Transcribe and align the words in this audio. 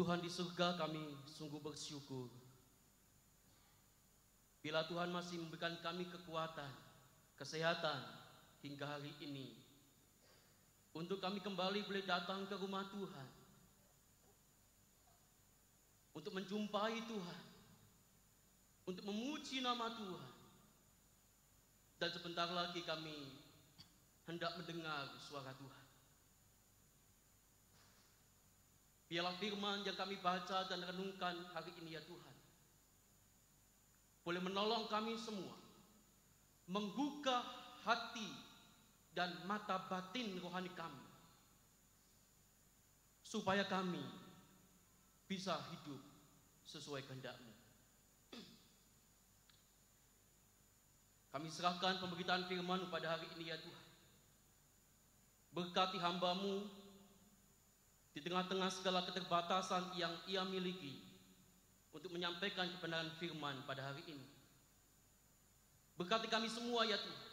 Tuhan 0.00 0.24
di 0.24 0.32
surga 0.32 0.80
kami 0.80 1.12
sungguh 1.28 1.60
bersyukur. 1.60 2.32
Bila 4.64 4.88
Tuhan 4.88 5.12
masih 5.12 5.36
memberikan 5.36 5.76
kami 5.84 6.08
kekuatan, 6.08 6.72
kesehatan 7.36 8.00
hingga 8.64 8.96
hari 8.96 9.12
ini. 9.20 9.60
Untuk 10.96 11.20
kami 11.20 11.44
kembali 11.44 11.84
boleh 11.84 12.00
datang 12.08 12.48
ke 12.48 12.56
rumah 12.56 12.88
Tuhan. 12.88 13.28
Untuk 16.16 16.32
menjumpai 16.32 17.04
Tuhan. 17.04 17.40
Untuk 18.88 19.04
memuji 19.04 19.60
nama 19.60 20.00
Tuhan. 20.00 20.32
Dan 22.00 22.08
sebentar 22.08 22.48
lagi 22.48 22.80
kami 22.88 23.36
hendak 24.24 24.56
mendengar 24.56 25.12
suara 25.20 25.52
Tuhan. 25.60 25.79
Biarlah 29.10 29.34
firman 29.42 29.82
yang 29.82 29.98
kami 29.98 30.22
baca 30.22 30.70
dan 30.70 30.86
renungkan 30.86 31.34
hari 31.50 31.74
ini 31.82 31.98
ya 31.98 32.02
Tuhan. 32.06 32.36
Boleh 34.22 34.38
menolong 34.38 34.86
kami 34.86 35.18
semua. 35.18 35.58
Menggugah 36.70 37.42
hati 37.82 38.30
dan 39.10 39.34
mata 39.50 39.82
batin 39.90 40.38
rohani 40.38 40.70
kami. 40.78 41.02
Supaya 43.26 43.66
kami 43.66 43.98
bisa 45.26 45.58
hidup 45.74 45.98
sesuai 46.62 47.02
kehendakmu. 47.10 47.50
Kami 51.34 51.46
serahkan 51.50 52.02
pemberitaan 52.02 52.50
firman 52.50 52.90
pada 52.90 53.14
hari 53.14 53.26
ini 53.38 53.50
ya 53.50 53.58
Tuhan. 53.58 53.86
Berkati 55.54 55.98
hambamu 55.98 56.79
di 58.20 58.28
tengah-tengah 58.28 58.68
segala 58.68 59.00
keterbatasan 59.08 59.96
yang 59.96 60.12
ia 60.28 60.44
miliki 60.44 61.00
untuk 61.88 62.12
menyampaikan 62.12 62.68
kebenaran 62.76 63.08
firman 63.16 63.64
pada 63.64 63.88
hari 63.88 64.04
ini. 64.12 64.28
Berkati 65.96 66.28
kami 66.28 66.52
semua 66.52 66.84
ya 66.84 67.00
Tuhan 67.00 67.24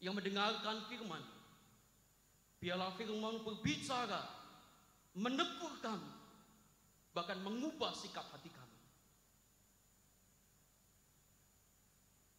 yang 0.00 0.16
mendengarkan 0.16 0.88
firman. 0.88 1.20
Biarlah 2.64 2.96
firman 2.96 3.44
berbicara, 3.44 4.24
menegur 5.20 5.76
kami, 5.84 6.12
bahkan 7.12 7.36
mengubah 7.44 7.92
sikap 7.92 8.24
hati 8.32 8.48
kami. 8.48 8.80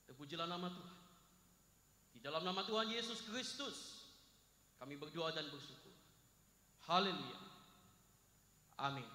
Terpujilah 0.09 0.49
nama 0.49 0.65
Tuhan. 0.73 0.97
Di 2.17 2.19
dalam 2.25 2.41
nama 2.41 2.65
Tuhan 2.65 2.89
Yesus 2.89 3.21
Kristus, 3.21 4.09
kami 4.81 4.97
berdoa 4.97 5.29
dan 5.29 5.45
bersyukur. 5.53 5.84
Haleluya. 6.85 7.39
Amin. 8.77 9.09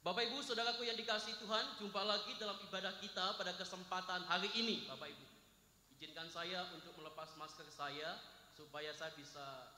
Bapak 0.00 0.26
Ibu, 0.26 0.42
saudaraku 0.42 0.82
yang 0.82 0.98
dikasih 0.98 1.38
Tuhan, 1.38 1.78
jumpa 1.78 2.02
lagi 2.02 2.34
dalam 2.40 2.56
ibadah 2.66 2.98
kita 2.98 3.36
pada 3.38 3.52
kesempatan 3.54 4.26
hari 4.26 4.50
ini, 4.58 4.88
Bapak 4.90 5.12
Ibu. 5.12 5.26
Izinkan 5.94 6.26
saya 6.32 6.66
untuk 6.74 6.96
melepas 6.98 7.36
masker 7.36 7.68
saya 7.68 8.18
supaya 8.56 8.90
saya 8.96 9.12
bisa 9.14 9.70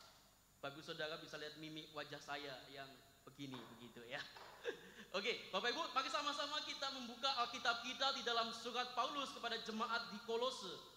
Bapak 0.62 0.78
Ibu 0.78 0.82
Saudara 0.86 1.18
bisa 1.18 1.36
lihat 1.42 1.58
mimik 1.58 1.90
wajah 1.90 2.22
saya 2.22 2.54
yang 2.70 2.86
begini 3.26 3.58
begitu 3.76 3.98
ya. 4.06 4.22
Oke, 5.18 5.50
Bapak 5.50 5.74
Ibu, 5.74 5.90
mari 5.90 6.06
sama-sama 6.06 6.62
kita 6.62 6.88
membuka 6.94 7.28
Alkitab 7.42 7.82
kita 7.82 8.14
di 8.14 8.22
dalam 8.22 8.54
surat 8.54 8.94
Paulus 8.94 9.34
kepada 9.34 9.58
jemaat 9.58 10.14
di 10.14 10.22
Kolose. 10.22 10.91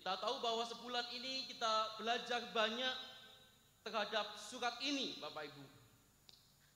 Kita 0.00 0.16
tahu 0.16 0.40
bahwa 0.40 0.64
sebulan 0.64 1.12
ini 1.12 1.44
kita 1.44 2.00
belajar 2.00 2.40
banyak 2.56 2.96
terhadap 3.84 4.32
surat 4.40 4.80
ini, 4.80 5.20
Bapak 5.20 5.44
Ibu. 5.52 5.60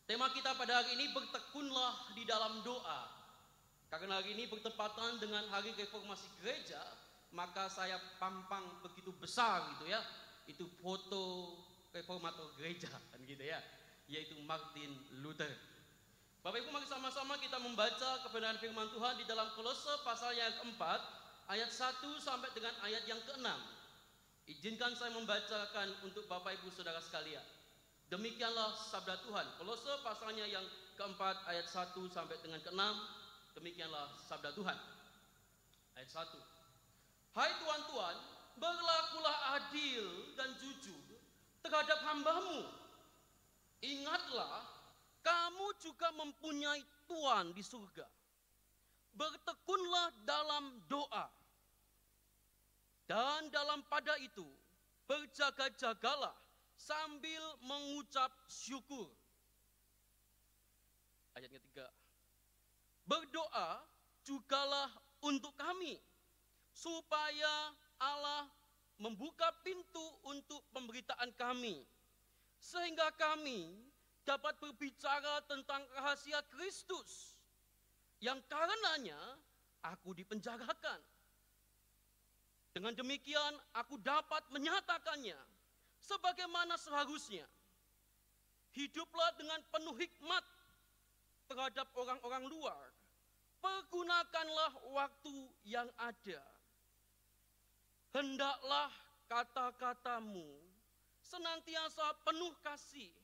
Tema 0.05 0.29
kita 0.29 0.53
pada 0.53 0.85
hari 0.85 0.93
ini 0.93 1.09
bertekunlah 1.09 2.12
di 2.12 2.29
dalam 2.29 2.61
doa. 2.61 3.09
Karena 3.89 4.21
hari 4.21 4.37
ini 4.37 4.45
bertepatan 4.45 5.25
dengan 5.25 5.41
hari 5.49 5.73
reformasi 5.73 6.29
gereja, 6.45 6.77
maka 7.33 7.65
saya 7.73 7.97
pampang 8.21 8.85
begitu 8.85 9.09
besar 9.17 9.73
gitu 9.73 9.89
ya. 9.89 10.05
Itu 10.45 10.69
foto 10.85 11.56
reformator 11.97 12.53
gereja 12.61 12.93
kan 12.93 13.25
gitu 13.25 13.41
ya, 13.41 13.56
yaitu 14.05 14.37
Martin 14.45 14.93
Luther. 15.25 15.49
Bapak 16.45 16.61
Ibu 16.61 16.77
mari 16.77 16.85
sama-sama 16.85 17.41
kita 17.41 17.56
membaca 17.56 18.21
kebenaran 18.29 18.61
firman 18.61 18.93
Tuhan 18.93 19.17
di 19.17 19.25
dalam 19.25 19.49
Kolose 19.56 19.97
pasal 20.05 20.37
yang 20.37 20.53
keempat 20.61 21.24
ayat 21.49 21.69
1 21.69 22.00
sampai 22.21 22.49
dengan 22.56 22.72
ayat 22.81 23.05
yang 23.05 23.21
ke-6. 23.25 23.49
Izinkan 24.44 24.93
saya 24.97 25.12
membacakan 25.16 26.05
untuk 26.05 26.28
Bapak 26.28 26.60
Ibu 26.60 26.69
Saudara 26.72 27.00
sekalian. 27.00 27.44
Demikianlah 28.12 28.77
sabda 28.77 29.25
Tuhan. 29.25 29.47
Kolose 29.56 30.00
pasalnya 30.05 30.44
yang 30.44 30.65
keempat 31.00 31.49
ayat 31.49 31.65
1 31.69 31.97
sampai 32.12 32.37
dengan 32.44 32.60
ke-6. 32.60 32.82
Demikianlah 33.56 34.12
sabda 34.28 34.53
Tuhan. 34.53 34.78
Ayat 35.97 36.10
1. 36.12 37.34
Hai 37.34 37.50
tuan-tuan, 37.59 38.16
berlakulah 38.61 39.37
adil 39.59 40.06
dan 40.38 40.55
jujur 40.61 41.03
terhadap 41.65 41.99
hambamu. 42.06 42.62
Ingatlah, 43.82 44.62
kamu 45.25 45.66
juga 45.82 46.09
mempunyai 46.15 46.84
Tuhan 47.09 47.53
di 47.56 47.65
surga 47.65 48.06
bertekunlah 49.15 50.11
dalam 50.27 50.83
doa. 50.91 51.27
Dan 53.05 53.53
dalam 53.53 53.85
pada 53.87 54.17
itu, 54.21 54.45
berjaga-jagalah 55.05 56.35
sambil 56.75 57.43
mengucap 57.63 58.33
syukur. 58.49 59.09
Ayat 61.37 61.51
ketiga. 61.53 61.87
Berdoa 63.05 63.85
jugalah 64.25 64.89
untuk 65.21 65.53
kami, 65.61 66.01
supaya 66.73 67.77
Allah 68.01 68.49
membuka 68.97 69.53
pintu 69.61 70.05
untuk 70.25 70.65
pemberitaan 70.73 71.29
kami, 71.37 71.85
sehingga 72.57 73.13
kami 73.21 73.77
dapat 74.25 74.57
berbicara 74.57 75.45
tentang 75.45 75.85
rahasia 76.01 76.41
Kristus 76.49 77.34
yang 78.23 78.39
karenanya 78.47 79.19
aku 79.83 80.15
dipenjarakan. 80.15 81.01
Dengan 82.75 82.91
demikian 82.99 83.55
aku 83.79 83.99
dapat 84.03 84.43
menyatakannya 84.51 85.39
sebagaimana 86.03 86.75
seharusnya. 86.75 87.47
Hiduplah 88.75 89.31
dengan 89.39 89.63
penuh 89.71 89.95
hikmat 89.95 90.43
terhadap 91.47 91.87
orang-orang 91.95 92.51
luar. 92.51 92.91
Pergunakanlah 93.63 94.73
waktu 94.91 95.35
yang 95.63 95.87
ada. 95.95 96.43
Hendaklah 98.11 98.91
kata-katamu 99.31 100.59
senantiasa 101.23 102.19
penuh 102.27 102.53
kasih. 102.61 103.15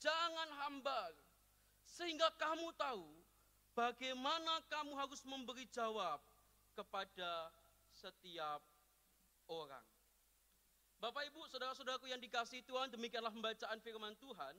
Jangan 0.00 0.48
hambar 0.64 1.12
sehingga 1.84 2.30
kamu 2.40 2.72
tahu 2.78 3.19
bagaimana 3.74 4.62
kamu 4.70 4.92
harus 4.98 5.22
memberi 5.26 5.66
jawab 5.70 6.18
kepada 6.74 7.50
setiap 7.94 8.62
orang. 9.50 9.84
Bapak 11.00 11.24
Ibu, 11.32 11.48
saudara-saudaraku 11.48 12.12
yang 12.12 12.20
dikasih 12.20 12.60
Tuhan, 12.68 12.92
demikianlah 12.92 13.32
pembacaan 13.32 13.80
firman 13.80 14.12
Tuhan. 14.20 14.54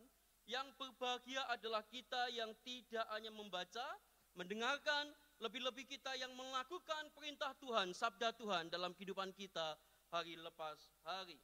Yang 0.50 0.74
berbahagia 0.74 1.46
adalah 1.54 1.86
kita 1.86 2.34
yang 2.34 2.50
tidak 2.66 3.06
hanya 3.14 3.30
membaca, 3.30 3.86
mendengarkan, 4.34 5.14
lebih-lebih 5.38 5.86
kita 5.86 6.18
yang 6.18 6.34
melakukan 6.34 7.14
perintah 7.14 7.54
Tuhan, 7.62 7.94
sabda 7.94 8.34
Tuhan 8.38 8.74
dalam 8.74 8.94
kehidupan 8.98 9.34
kita 9.38 9.78
hari 10.10 10.34
lepas 10.38 10.82
hari. 11.06 11.38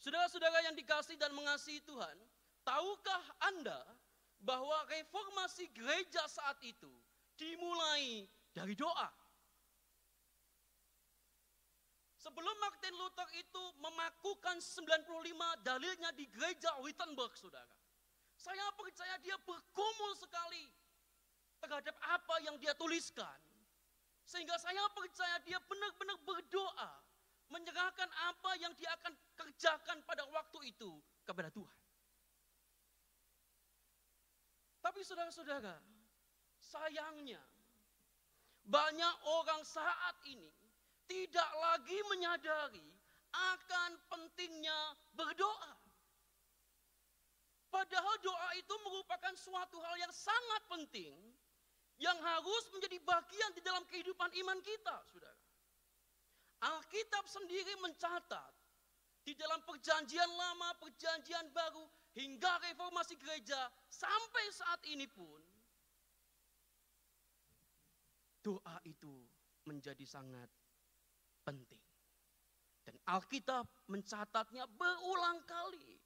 Saudara-saudara 0.00 0.64
yang 0.64 0.76
dikasih 0.76 1.16
dan 1.20 1.32
mengasihi 1.32 1.80
Tuhan, 1.84 2.16
tahukah 2.64 3.24
Anda 3.52 3.80
bahwa 4.40 4.84
reformasi 4.88 5.68
gereja 5.76 6.24
saat 6.28 6.56
itu 6.64 6.90
dimulai 7.36 8.24
dari 8.56 8.72
doa. 8.72 9.08
Sebelum 12.20 12.56
Martin 12.60 12.92
Luther 13.00 13.28
itu 13.32 13.64
memakukan 13.80 14.60
95 14.60 15.64
dalilnya 15.64 16.12
di 16.12 16.28
gereja 16.28 16.68
Wittenberg, 16.84 17.32
saudara. 17.32 17.72
Saya 18.36 18.68
percaya 18.76 19.16
dia 19.24 19.36
bergumul 19.40 20.12
sekali 20.16 20.68
terhadap 21.64 21.96
apa 22.12 22.36
yang 22.44 22.60
dia 22.60 22.76
tuliskan. 22.76 23.40
Sehingga 24.28 24.56
saya 24.60 24.84
percaya 24.92 25.40
dia 25.48 25.56
benar-benar 25.64 26.20
berdoa, 26.28 26.92
menyerahkan 27.48 28.08
apa 28.28 28.50
yang 28.60 28.72
dia 28.76 28.92
akan 29.00 29.16
kerjakan 29.36 29.98
pada 30.04 30.24
waktu 30.28 30.76
itu 30.76 31.00
kepada 31.24 31.48
Tuhan. 31.48 31.79
Tapi 34.80 35.00
saudara-saudara, 35.04 35.76
sayangnya 36.60 37.40
banyak 38.64 39.14
orang 39.40 39.60
saat 39.64 40.16
ini 40.28 40.48
tidak 41.04 41.50
lagi 41.60 41.98
menyadari 42.08 42.88
akan 43.30 43.90
pentingnya 44.08 44.78
berdoa. 45.14 45.74
Padahal 47.70 48.16
doa 48.18 48.50
itu 48.58 48.74
merupakan 48.82 49.34
suatu 49.38 49.78
hal 49.78 49.94
yang 50.02 50.10
sangat 50.10 50.62
penting 50.66 51.14
yang 52.02 52.18
harus 52.18 52.64
menjadi 52.74 52.98
bagian 53.06 53.50
di 53.54 53.62
dalam 53.62 53.84
kehidupan 53.86 54.32
iman 54.42 54.58
kita, 54.64 54.96
Saudara. 55.06 55.38
Alkitab 56.60 57.24
sendiri 57.30 57.72
mencatat 57.80 58.52
di 59.22 59.32
dalam 59.36 59.62
perjanjian 59.64 60.28
lama, 60.28 60.76
perjanjian 60.82 61.46
baru, 61.54 61.84
hingga 62.14 62.52
reformasi 62.66 63.14
gereja 63.14 63.70
sampai 63.86 64.44
saat 64.50 64.80
ini 64.90 65.06
pun 65.06 65.40
doa 68.40 68.76
itu 68.88 69.12
menjadi 69.68 70.02
sangat 70.08 70.48
penting. 71.44 71.82
Dan 72.80 72.96
Alkitab 73.06 73.68
mencatatnya 73.92 74.64
berulang 74.66 75.44
kali. 75.44 76.00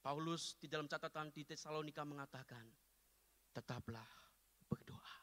Paulus 0.00 0.56
di 0.58 0.66
dalam 0.66 0.88
catatan 0.90 1.30
di 1.30 1.46
Tesalonika 1.46 2.02
mengatakan, 2.02 2.64
tetaplah 3.52 4.08
berdoa. 4.66 5.16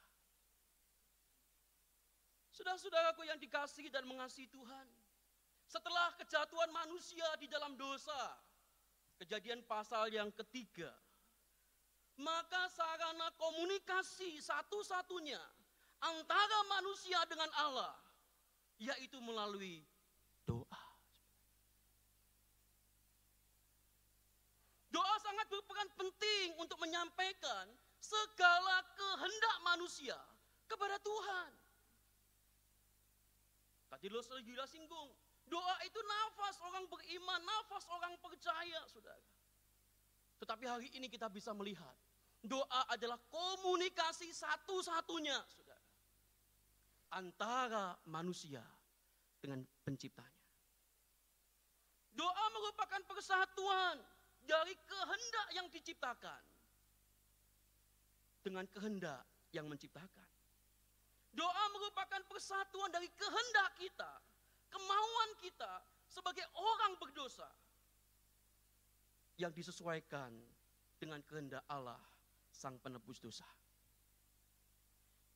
Saudara-saudaraku 2.54 3.26
yang 3.26 3.42
dikasihi 3.42 3.90
dan 3.90 4.06
mengasihi 4.06 4.50
Tuhan, 4.50 4.86
setelah 5.68 6.16
kejatuhan 6.16 6.72
manusia 6.72 7.28
di 7.38 7.52
dalam 7.52 7.76
dosa, 7.76 8.40
kejadian 9.20 9.60
pasal 9.68 10.08
yang 10.08 10.32
ketiga, 10.32 10.90
maka 12.18 12.72
sarana 12.72 13.30
komunikasi 13.36 14.40
satu-satunya 14.40 15.40
antara 16.02 16.60
manusia 16.72 17.20
dengan 17.28 17.52
Allah, 17.68 17.94
yaitu 18.80 19.20
melalui 19.20 19.84
doa. 20.48 20.84
Doa 24.88 25.16
sangat 25.20 25.46
berperan 25.52 25.90
penting 26.00 26.58
untuk 26.58 26.80
menyampaikan 26.80 27.70
segala 28.00 28.82
kehendak 28.96 29.58
manusia 29.68 30.18
kepada 30.66 30.96
Tuhan. 31.04 31.52
Tadi 33.88 34.08
lo 34.10 34.24
sudah 34.24 34.68
singgung, 34.68 35.12
doa 35.48 35.76
itu 35.84 36.00
nafas 36.04 36.56
orang 36.64 36.86
beriman, 36.88 37.42
nafas 37.44 37.84
orang 37.92 38.14
percaya, 38.20 38.80
saudara. 38.92 39.24
Tetapi 40.38 40.64
hari 40.70 40.90
ini 40.94 41.08
kita 41.10 41.28
bisa 41.32 41.52
melihat, 41.56 41.96
doa 42.46 42.82
adalah 42.94 43.18
komunikasi 43.32 44.30
satu-satunya, 44.30 45.38
saudara. 45.50 45.88
Antara 47.18 47.96
manusia 48.06 48.62
dengan 49.40 49.64
penciptanya. 49.88 50.44
Doa 52.18 52.46
merupakan 52.52 53.02
persatuan 53.08 54.02
dari 54.44 54.74
kehendak 54.90 55.48
yang 55.54 55.68
diciptakan 55.70 56.42
dengan 58.42 58.66
kehendak 58.74 59.22
yang 59.54 59.70
menciptakan. 59.70 60.28
Doa 61.38 61.66
merupakan 61.70 62.22
persatuan 62.26 62.90
dari 62.90 63.06
kehendak 63.14 63.70
kita, 63.78 64.12
kemauan 64.72 65.32
kita 65.42 65.84
sebagai 66.08 66.44
orang 66.56 66.98
berdosa 66.98 67.48
yang 69.38 69.54
disesuaikan 69.54 70.34
dengan 70.98 71.22
kehendak 71.26 71.62
Allah 71.70 72.02
sang 72.50 72.82
penebus 72.82 73.22
dosa. 73.22 73.46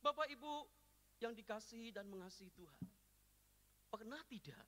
Bapak 0.02 0.26
Ibu 0.26 0.66
yang 1.22 1.30
dikasihi 1.38 1.94
dan 1.94 2.10
mengasihi 2.10 2.50
Tuhan, 2.50 2.82
pernah 3.86 4.18
tidak 4.26 4.66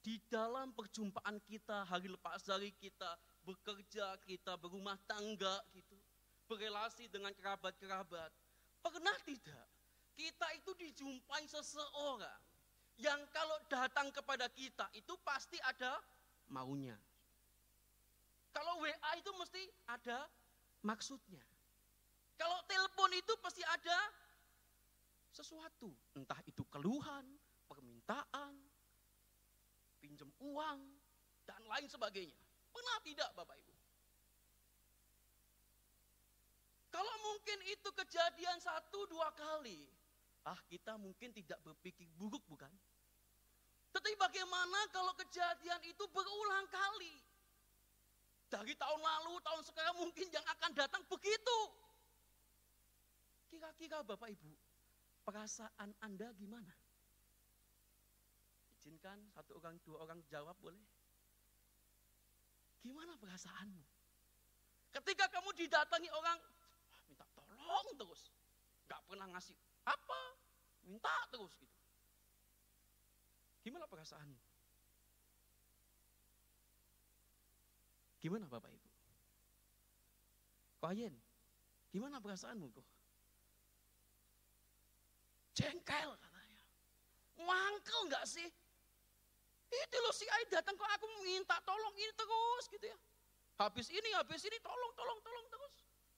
di 0.00 0.16
dalam 0.32 0.72
perjumpaan 0.72 1.36
kita 1.44 1.84
hari 1.84 2.08
lepas 2.08 2.40
dari 2.40 2.72
kita 2.72 3.20
bekerja, 3.44 4.16
kita 4.24 4.56
berumah 4.56 4.96
tangga 5.04 5.60
gitu, 5.76 6.00
berelasi 6.48 7.12
dengan 7.12 7.36
kerabat-kerabat. 7.36 8.32
Pernah 8.80 9.16
tidak 9.28 9.64
kita 10.16 10.48
itu 10.56 10.72
dijumpai 10.72 11.44
seseorang 11.44 12.53
yang 12.98 13.18
kalau 13.34 13.58
datang 13.66 14.10
kepada 14.14 14.46
kita 14.52 14.86
itu 14.94 15.14
pasti 15.26 15.58
ada 15.62 15.98
maunya. 16.50 16.94
Kalau 18.54 18.78
WA 18.78 19.10
itu 19.18 19.30
mesti 19.34 19.62
ada 19.90 20.30
maksudnya. 20.86 21.42
Kalau 22.38 22.58
telepon 22.70 23.10
itu 23.14 23.32
pasti 23.42 23.62
ada 23.66 23.98
sesuatu, 25.34 25.90
entah 26.14 26.38
itu 26.46 26.62
keluhan, 26.70 27.26
permintaan, 27.66 28.54
pinjam 29.98 30.30
uang, 30.38 30.78
dan 31.42 31.60
lain 31.66 31.90
sebagainya. 31.90 32.38
Pernah 32.70 32.96
tidak 33.02 33.30
Bapak 33.34 33.58
Ibu? 33.58 33.74
Kalau 36.94 37.14
mungkin 37.26 37.58
itu 37.66 37.90
kejadian 37.90 38.58
satu 38.62 39.10
dua 39.10 39.34
kali, 39.34 39.90
ah 40.44 40.60
kita 40.68 41.00
mungkin 41.00 41.32
tidak 41.32 41.56
berpikir 41.64 42.04
buruk 42.20 42.44
bukan? 42.44 42.70
Tetapi 43.94 44.14
bagaimana 44.18 44.90
kalau 44.90 45.14
kejadian 45.16 45.80
itu 45.86 46.04
berulang 46.10 46.66
kali? 46.68 47.14
Dari 48.50 48.74
tahun 48.76 49.00
lalu, 49.00 49.34
tahun 49.40 49.62
sekarang 49.66 49.96
mungkin 49.98 50.26
yang 50.30 50.46
akan 50.46 50.70
datang 50.76 51.02
begitu. 51.08 51.58
Kira-kira 53.48 54.02
Bapak 54.02 54.30
Ibu, 54.34 54.50
perasaan 55.24 55.90
Anda 56.02 56.30
gimana? 56.36 56.74
Izinkan 58.76 59.16
satu 59.32 59.56
orang, 59.62 59.80
dua 59.86 60.04
orang 60.04 60.20
jawab 60.28 60.54
boleh? 60.60 60.82
Gimana 62.84 63.16
perasaanmu? 63.16 63.82
Ketika 64.92 65.26
kamu 65.32 65.50
didatangi 65.56 66.10
orang, 66.12 66.38
minta 67.08 67.24
tolong 67.32 67.88
terus. 67.96 68.28
Gak 68.84 69.00
pernah 69.08 69.26
ngasih 69.32 69.56
apa, 69.84 70.20
minta 70.84 71.14
terus 71.32 71.52
gitu. 71.56 71.76
Gimana 73.64 73.88
perasaanmu? 73.88 74.40
Gimana 78.20 78.48
Bapak 78.48 78.72
Ibu? 78.72 78.88
Koyen, 80.80 81.14
gimana 81.92 82.20
perasaanmu 82.20 82.68
kok? 82.72 82.88
Jengkel 85.56 86.10
katanya. 86.12 86.62
Mangkel 87.40 88.00
nggak 88.08 88.24
sih? 88.28 88.48
Itu 89.74 89.96
loh 90.04 90.12
si 90.12 90.28
Ai 90.28 90.44
datang 90.52 90.76
kok 90.76 90.88
aku 90.88 91.06
minta 91.24 91.56
tolong 91.64 91.94
ini 91.96 92.12
terus 92.12 92.64
gitu 92.68 92.84
ya. 92.84 92.98
Habis 93.54 93.86
ini, 93.88 94.10
habis 94.18 94.42
ini 94.44 94.58
tolong, 94.60 94.92
tolong, 94.98 95.18
tolong 95.22 95.46
terus. 95.48 95.63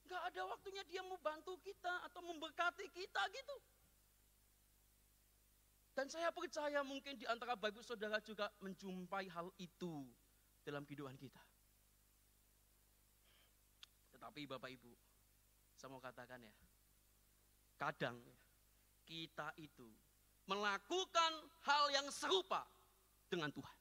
Gak 0.06 0.22
ada 0.32 0.42
waktunya 0.46 0.82
dia 0.86 1.02
mau 1.02 1.18
bantu 1.18 1.58
kita 1.62 2.06
atau 2.06 2.22
memberkati 2.22 2.86
kita 2.94 3.22
gitu. 3.34 3.56
Dan 5.96 6.06
saya 6.12 6.28
percaya 6.28 6.84
mungkin 6.84 7.16
di 7.16 7.24
antara 7.24 7.56
Bapak 7.56 7.80
Saudara 7.80 8.20
juga 8.20 8.52
menjumpai 8.60 9.32
hal 9.32 9.48
itu 9.56 10.04
dalam 10.60 10.84
kehidupan 10.84 11.16
kita. 11.16 11.40
Tetapi 14.12 14.44
Bapak 14.44 14.70
Ibu, 14.76 14.92
saya 15.80 15.88
mau 15.88 16.02
katakan 16.04 16.44
ya, 16.44 16.52
kadang 17.80 18.20
kita 19.08 19.56
itu 19.56 19.88
melakukan 20.44 21.32
hal 21.64 21.84
yang 21.96 22.06
serupa 22.12 22.68
dengan 23.32 23.48
Tuhan. 23.48 23.78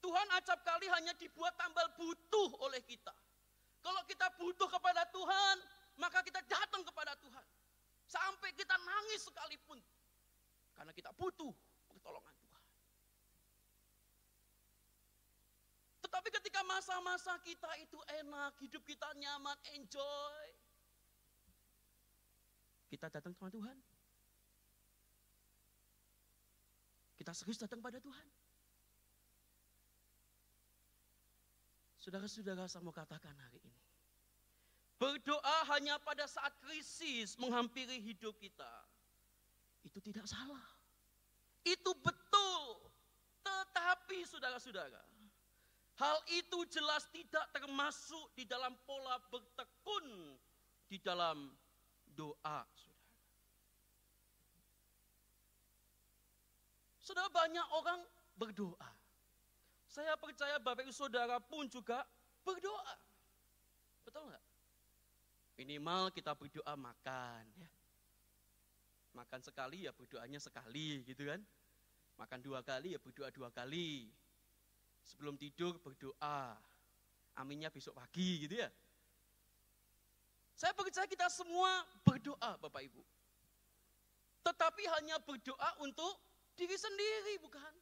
Tuhan 0.00 0.26
acap 0.32 0.64
kali 0.64 0.88
hanya 0.88 1.12
dibuat 1.20 1.52
tambal 1.60 1.84
butuh 1.92 2.56
oleh 2.64 2.80
kita. 2.88 3.12
Kalau 3.80 4.02
kita 4.04 4.26
butuh 4.36 4.68
kepada 4.68 5.02
Tuhan, 5.08 5.56
maka 5.96 6.20
kita 6.20 6.40
datang 6.44 6.84
kepada 6.84 7.16
Tuhan. 7.20 7.46
Sampai 8.04 8.52
kita 8.52 8.76
nangis 8.76 9.24
sekalipun. 9.24 9.80
Karena 10.76 10.92
kita 10.96 11.12
butuh 11.16 11.52
pertolongan 11.88 12.34
Tuhan. 12.40 12.64
Tetapi 16.08 16.28
ketika 16.40 16.60
masa-masa 16.64 17.36
kita 17.44 17.70
itu 17.80 18.00
enak, 18.24 18.56
hidup 18.64 18.82
kita 18.84 19.08
nyaman, 19.16 19.56
enjoy. 19.76 20.46
Kita 22.90 23.06
datang 23.06 23.32
kepada 23.36 23.54
Tuhan. 23.54 23.76
Kita 27.20 27.32
serius 27.36 27.60
datang 27.60 27.78
pada 27.84 28.00
Tuhan. 28.00 28.26
Saudara-saudara 32.10 32.66
saya 32.66 32.82
mau 32.82 32.90
katakan 32.90 33.30
hari 33.38 33.62
ini. 33.62 33.82
Berdoa 34.98 35.58
hanya 35.70 35.94
pada 36.02 36.26
saat 36.26 36.50
krisis 36.58 37.38
menghampiri 37.38 38.02
hidup 38.02 38.34
kita. 38.42 38.66
Itu 39.86 40.02
tidak 40.02 40.26
salah. 40.26 40.58
Itu 41.62 41.94
betul. 42.02 42.82
Tetapi 43.46 44.26
saudara-saudara, 44.26 44.98
hal 46.02 46.18
itu 46.34 46.66
jelas 46.74 47.06
tidak 47.14 47.46
termasuk 47.54 48.26
di 48.34 48.42
dalam 48.42 48.74
pola 48.90 49.22
bertekun 49.30 50.34
di 50.90 50.98
dalam 50.98 51.46
doa. 52.18 52.66
Sudah 56.98 57.30
banyak 57.30 57.66
orang 57.70 58.02
berdoa. 58.34 58.99
Saya 59.90 60.14
percaya 60.14 60.54
Bapak 60.62 60.86
Ibu 60.86 60.94
Saudara 60.94 61.42
pun 61.42 61.66
juga 61.66 62.06
berdoa. 62.46 62.94
Betul 64.06 64.30
nggak? 64.30 64.44
Minimal 65.58 66.14
kita 66.14 66.30
berdoa 66.38 66.78
makan 66.78 67.42
ya. 67.58 67.66
Makan 69.18 69.42
sekali 69.42 69.90
ya 69.90 69.90
berdoanya 69.90 70.38
sekali 70.38 71.02
gitu 71.02 71.26
kan. 71.26 71.42
Makan 72.22 72.38
dua 72.38 72.62
kali 72.62 72.94
ya 72.94 73.02
berdoa 73.02 73.34
dua 73.34 73.50
kali. 73.50 74.06
Sebelum 75.02 75.34
tidur 75.34 75.82
berdoa. 75.82 76.54
Aminnya 77.34 77.66
besok 77.66 77.98
pagi 77.98 78.46
gitu 78.46 78.62
ya. 78.62 78.70
Saya 80.54 80.70
percaya 80.70 81.10
kita 81.10 81.26
semua 81.26 81.82
berdoa 82.06 82.54
Bapak 82.62 82.86
Ibu. 82.86 83.02
Tetapi 84.46 84.82
hanya 85.00 85.18
berdoa 85.18 85.82
untuk 85.82 86.14
diri 86.54 86.78
sendiri 86.78 87.42
bukan. 87.42 87.79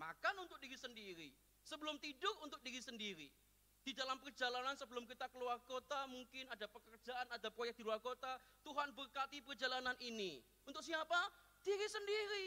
Makan 0.00 0.48
untuk 0.48 0.56
diri 0.56 0.80
sendiri. 0.80 1.28
Sebelum 1.60 2.00
tidur 2.00 2.32
untuk 2.40 2.64
diri 2.64 2.80
sendiri. 2.80 3.28
Di 3.80 3.92
dalam 3.92 4.16
perjalanan 4.20 4.76
sebelum 4.76 5.04
kita 5.04 5.28
keluar 5.32 5.60
kota, 5.64 6.08
mungkin 6.08 6.48
ada 6.48 6.68
pekerjaan, 6.68 7.28
ada 7.28 7.48
proyek 7.52 7.76
di 7.76 7.84
luar 7.84 8.00
kota. 8.00 8.40
Tuhan 8.64 8.96
berkati 8.96 9.44
perjalanan 9.44 9.96
ini. 10.00 10.40
Untuk 10.64 10.80
siapa? 10.80 11.16
Diri 11.60 11.88
sendiri. 11.88 12.46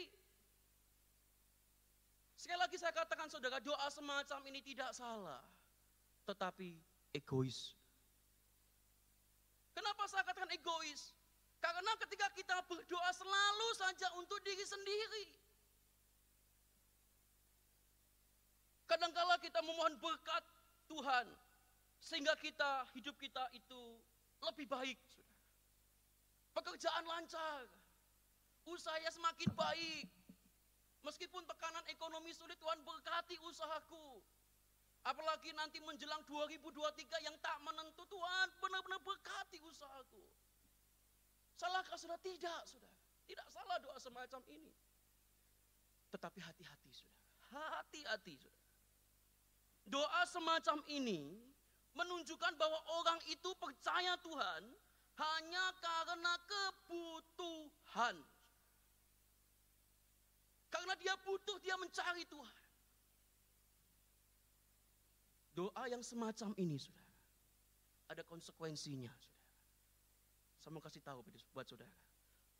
Sekali 2.34 2.58
lagi 2.58 2.76
saya 2.78 2.90
katakan 2.90 3.30
saudara, 3.30 3.62
doa 3.62 3.86
semacam 3.90 4.40
ini 4.50 4.60
tidak 4.62 4.90
salah. 4.90 5.42
Tetapi 6.26 6.74
egois. 7.14 7.74
Kenapa 9.74 10.06
saya 10.10 10.26
katakan 10.26 10.50
egois? 10.54 11.14
Karena 11.62 11.92
ketika 12.02 12.28
kita 12.34 12.56
berdoa 12.66 13.10
selalu 13.14 13.68
saja 13.78 14.08
untuk 14.18 14.38
diri 14.42 14.62
sendiri. 14.66 15.43
Kadangkala 18.84 19.40
kita 19.40 19.64
memohon 19.64 19.96
berkat 20.00 20.44
Tuhan. 20.88 21.26
Sehingga 22.04 22.36
kita, 22.36 22.84
hidup 22.92 23.16
kita 23.16 23.48
itu 23.56 23.82
lebih 24.44 24.68
baik. 24.68 25.00
Pekerjaan 26.52 27.04
lancar. 27.08 27.64
Usahanya 28.68 29.08
semakin 29.08 29.50
baik. 29.56 30.08
Meskipun 31.04 31.44
tekanan 31.44 31.84
ekonomi 31.92 32.32
sulit, 32.32 32.56
Tuhan 32.60 32.80
berkati 32.84 33.36
usahaku. 33.44 34.20
Apalagi 35.04 35.52
nanti 35.52 35.84
menjelang 35.84 36.24
2023 36.24 37.28
yang 37.28 37.36
tak 37.44 37.60
menentu 37.60 38.08
Tuhan 38.08 38.46
benar-benar 38.56 39.00
berkati 39.04 39.60
usahaku. 39.60 40.24
Salahkah 41.60 42.00
sudah? 42.00 42.16
Tidak, 42.24 42.62
sudah. 42.64 42.92
Tidak 43.28 43.48
salah 43.52 43.76
doa 43.84 43.96
semacam 44.00 44.40
ini. 44.48 44.72
Tetapi 46.08 46.40
hati-hati, 46.40 46.88
sudah. 46.88 47.20
Hati-hati, 47.52 48.34
sudah. 48.40 48.63
Doa 49.84 50.22
semacam 50.26 50.80
ini 50.88 51.36
menunjukkan 51.94 52.52
bahwa 52.56 52.80
orang 53.00 53.20
itu 53.30 53.50
percaya 53.60 54.16
Tuhan 54.24 54.62
hanya 55.14 55.64
karena 55.78 56.32
kebutuhan. 56.48 58.16
Karena 60.72 60.94
dia 60.98 61.14
butuh, 61.22 61.56
dia 61.62 61.78
mencari 61.78 62.26
Tuhan. 62.26 62.62
Doa 65.54 65.86
yang 65.86 66.02
semacam 66.02 66.50
ini, 66.58 66.74
sudah 66.74 67.06
ada 68.10 68.26
konsekuensinya, 68.26 69.10
sudah. 69.22 69.42
Saya 70.58 70.70
mau 70.72 70.82
kasih 70.82 71.02
tahu 71.04 71.20
buat 71.52 71.66
saudara. 71.68 71.94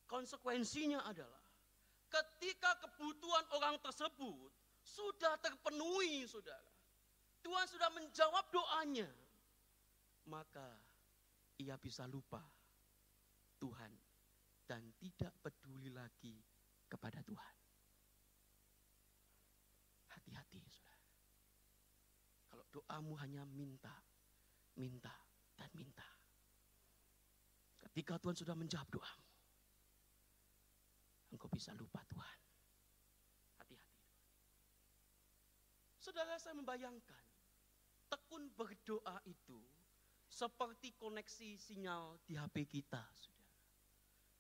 Konsekuensinya 0.05 1.03
adalah 1.09 1.43
ketika 2.13 2.77
kebutuhan 2.85 3.45
orang 3.57 3.77
tersebut 3.81 4.53
sudah 4.85 5.35
terpenuhi, 5.41 6.29
saudara. 6.29 6.74
Tuhan 7.45 7.67
sudah 7.69 7.91
menjawab 7.93 8.45
doanya. 8.49 9.09
Maka 10.25 10.65
ia 11.61 11.77
bisa 11.77 12.09
lupa 12.09 12.41
Tuhan 13.61 13.93
dan 14.65 14.81
tidak 14.97 15.33
peduli 15.45 15.93
lagi 15.93 16.41
kepada 16.89 17.21
Tuhan. 17.21 17.57
Hati-hati, 20.17 20.61
saudara. 20.73 21.05
Kalau 22.49 22.65
doamu 22.73 23.13
hanya 23.21 23.45
minta, 23.45 23.93
minta, 24.81 25.13
dan 25.53 25.69
minta. 25.77 26.09
Ketika 27.85 28.17
Tuhan 28.17 28.37
sudah 28.41 28.57
menjawab 28.57 28.89
doamu, 28.89 29.29
engkau 31.37 31.51
bisa 31.53 31.77
lupa 31.77 32.01
Tuhan. 32.09 32.39
Hati-hati. 33.61 34.03
Saudara 36.01 36.41
saya 36.41 36.57
membayangkan, 36.57 37.24
tekun 38.15 38.47
berdoa 38.55 39.19
itu 39.27 39.59
seperti 40.31 40.95
koneksi 40.95 41.59
sinyal 41.59 42.15
di 42.23 42.39
HP 42.39 42.63
kita, 42.71 43.03
saudara. 43.19 43.59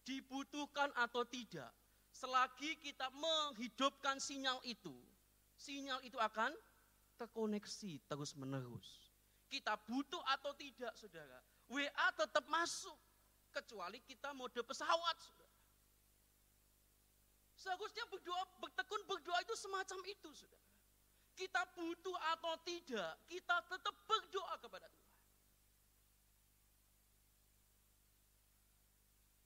Dibutuhkan 0.06 0.94
atau 0.94 1.26
tidak, 1.26 1.74
selagi 2.14 2.78
kita 2.78 3.10
menghidupkan 3.10 4.22
sinyal 4.22 4.62
itu, 4.62 4.94
sinyal 5.58 5.98
itu 6.06 6.14
akan 6.22 6.54
terkoneksi 7.18 7.98
terus-menerus. 8.06 9.10
Kita 9.50 9.74
butuh 9.90 10.22
atau 10.38 10.54
tidak, 10.54 10.94
saudara, 10.94 11.42
WA 11.66 12.08
tetap 12.14 12.46
masuk, 12.46 12.98
kecuali 13.50 13.98
kita 14.06 14.30
mode 14.38 14.62
pesawat, 14.62 15.16
saudara. 15.18 15.58
Seharusnya 17.58 18.06
berdoa, 18.06 18.42
bertekun 18.62 19.02
berdoa 19.06 19.38
itu 19.42 19.54
semacam 19.58 19.98
itu, 20.06 20.30
saudara 20.30 20.63
kita 21.34 21.62
butuh 21.74 22.16
atau 22.34 22.54
tidak, 22.62 23.12
kita 23.26 23.56
tetap 23.66 23.94
berdoa 24.06 24.54
kepada 24.62 24.86
Tuhan. 24.86 25.12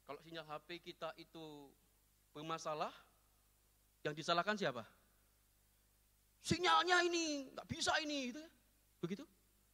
Kalau 0.09 0.21
sinyal 0.25 0.47
HP 0.49 0.69
kita 0.81 1.13
itu 1.21 1.69
bermasalah, 2.33 2.93
yang 4.05 4.17
disalahkan 4.17 4.57
siapa? 4.57 4.85
Sinyalnya 6.41 7.05
ini, 7.05 7.53
nggak 7.53 7.69
bisa 7.69 7.93
ini, 8.01 8.33
gitu 8.33 8.41
ya. 8.41 8.51
Begitu? 9.05 9.25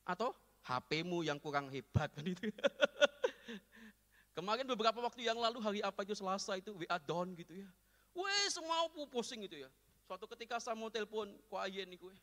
Atau 0.02 0.34
HP-mu 0.64 1.22
yang 1.22 1.38
kurang 1.38 1.68
hebat 1.70 2.10
kan 2.10 2.24
itu. 2.24 2.50
Kemarin 4.36 4.66
beberapa 4.66 4.98
waktu 4.98 5.22
yang 5.22 5.38
lalu 5.38 5.62
hari 5.62 5.80
apa 5.84 6.02
itu 6.02 6.18
Selasa 6.18 6.58
itu 6.58 6.74
WA 6.74 6.98
down 6.98 7.30
gitu 7.38 7.54
ya. 7.54 7.68
Weh 8.10 8.46
semua 8.50 8.90
pusing 9.06 9.46
gitu 9.46 9.62
ya. 9.62 9.70
Suatu 10.04 10.28
ketika 10.36 10.60
saya 10.60 10.76
mau 10.76 10.92
telepon 10.92 11.32
ku 11.48 11.56
Ayen 11.56 11.88
nih 11.88 11.96
gue. 11.96 12.14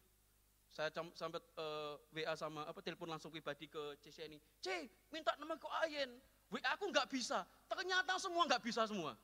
Saya 0.71 0.87
sampai 1.17 1.41
eh, 1.41 1.93
WA 2.15 2.33
sama 2.37 2.63
apa 2.63 2.79
telepon 2.79 3.09
langsung 3.09 3.33
pribadi 3.33 3.67
ke 3.67 3.97
CC 3.99 4.29
ini. 4.29 4.37
C, 4.61 4.87
minta 5.09 5.33
nomor 5.41 5.57
ku 5.57 5.67
Ayen. 5.83 6.13
WA 6.53 6.77
aku 6.77 6.93
nggak 6.93 7.09
bisa. 7.09 7.41
Ternyata 7.65 8.21
semua 8.21 8.45
nggak 8.45 8.63
bisa 8.63 8.85
semua. 8.85 9.17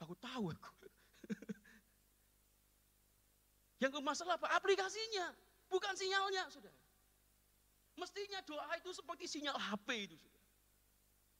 Aku 0.00 0.16
tahu 0.16 0.50
aku. 0.50 0.72
Yang 3.84 4.00
bermasalah 4.00 4.40
apa? 4.40 4.48
Aplikasinya, 4.56 5.28
bukan 5.68 5.92
sinyalnya, 5.94 6.48
sudah. 6.48 6.72
Mestinya 7.94 8.42
doa 8.42 8.74
itu 8.74 8.90
seperti 8.90 9.30
sinyal 9.30 9.54
HP 9.54 10.10
itu, 10.10 10.16
sudah. 10.18 10.42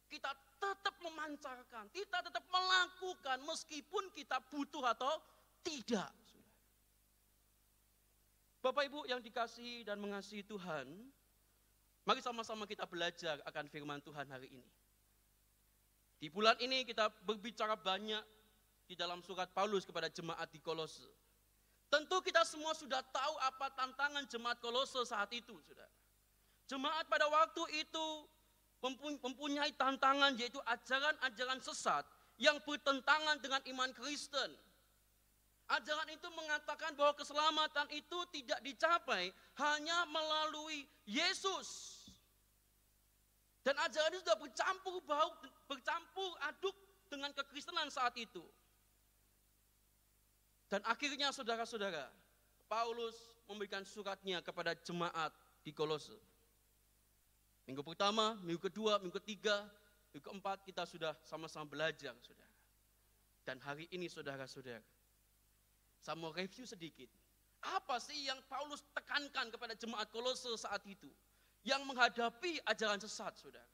Kita 0.06 0.30
tetap 0.62 0.94
memancarkan, 1.02 1.90
kita 1.90 2.22
tetap 2.22 2.44
melakukan 2.46 3.42
meskipun 3.42 4.06
kita 4.14 4.38
butuh 4.52 4.94
atau 4.94 5.18
tidak. 5.66 6.14
Bapak 8.64 8.88
Ibu 8.88 9.04
yang 9.04 9.20
dikasih 9.20 9.84
dan 9.84 10.00
mengasihi 10.00 10.40
Tuhan, 10.40 10.88
mari 12.08 12.24
sama-sama 12.24 12.64
kita 12.64 12.88
belajar 12.88 13.36
akan 13.44 13.68
firman 13.68 14.00
Tuhan 14.00 14.24
hari 14.24 14.48
ini. 14.56 14.72
Di 16.16 16.32
bulan 16.32 16.56
ini 16.64 16.80
kita 16.88 17.12
berbicara 17.28 17.76
banyak 17.76 18.24
di 18.88 18.96
dalam 18.96 19.20
surat 19.20 19.52
Paulus 19.52 19.84
kepada 19.84 20.08
jemaat 20.08 20.48
di 20.48 20.64
Kolose. 20.64 21.04
Tentu 21.92 22.24
kita 22.24 22.40
semua 22.48 22.72
sudah 22.72 23.04
tahu 23.04 23.34
apa 23.44 23.68
tantangan 23.76 24.24
jemaat 24.32 24.56
Kolose 24.64 25.04
saat 25.04 25.28
itu, 25.36 25.60
sudah. 25.60 25.84
Jemaat 26.64 27.04
pada 27.04 27.28
waktu 27.28 27.84
itu 27.84 28.06
mempunyai 29.20 29.76
tantangan 29.76 30.40
yaitu 30.40 30.56
ajaran-ajaran 30.64 31.60
sesat 31.60 32.08
yang 32.40 32.56
bertentangan 32.64 33.36
dengan 33.44 33.60
iman 33.76 33.92
Kristen. 33.92 34.56
Ajaran 35.64 36.12
itu 36.12 36.28
mengatakan 36.36 36.92
bahwa 36.92 37.16
keselamatan 37.16 37.88
itu 37.96 38.18
tidak 38.36 38.60
dicapai 38.60 39.32
hanya 39.56 40.04
melalui 40.12 40.84
Yesus. 41.08 42.00
Dan 43.64 43.72
ajaran 43.80 44.12
itu 44.12 44.20
sudah 44.20 44.36
bercampur 44.36 45.00
bau, 45.08 45.32
bercampur 45.64 46.36
aduk 46.52 46.76
dengan 47.08 47.32
kekristenan 47.32 47.88
saat 47.88 48.12
itu. 48.20 48.44
Dan 50.68 50.84
akhirnya 50.84 51.32
saudara-saudara, 51.32 52.12
Paulus 52.68 53.16
memberikan 53.48 53.80
suratnya 53.88 54.44
kepada 54.44 54.76
jemaat 54.76 55.32
di 55.64 55.72
Kolose. 55.72 56.16
Minggu 57.64 57.80
pertama, 57.80 58.36
minggu 58.44 58.60
kedua, 58.68 59.00
minggu 59.00 59.16
ketiga, 59.24 59.64
minggu 60.12 60.28
keempat 60.28 60.60
kita 60.68 60.84
sudah 60.84 61.16
sama-sama 61.24 61.64
belajar, 61.64 62.12
saudara. 62.20 62.52
Dan 63.48 63.56
hari 63.64 63.88
ini 63.92 64.12
saudara-saudara, 64.12 64.84
saya 66.04 66.20
mau 66.20 66.36
review 66.36 66.68
sedikit. 66.68 67.08
Apa 67.64 67.96
sih 67.96 68.28
yang 68.28 68.36
Paulus 68.44 68.84
tekankan 68.92 69.48
kepada 69.48 69.72
jemaat 69.72 70.12
Kolose 70.12 70.52
saat 70.60 70.84
itu? 70.84 71.08
Yang 71.64 71.80
menghadapi 71.88 72.60
ajaran 72.68 73.00
sesat, 73.00 73.32
saudara. 73.40 73.64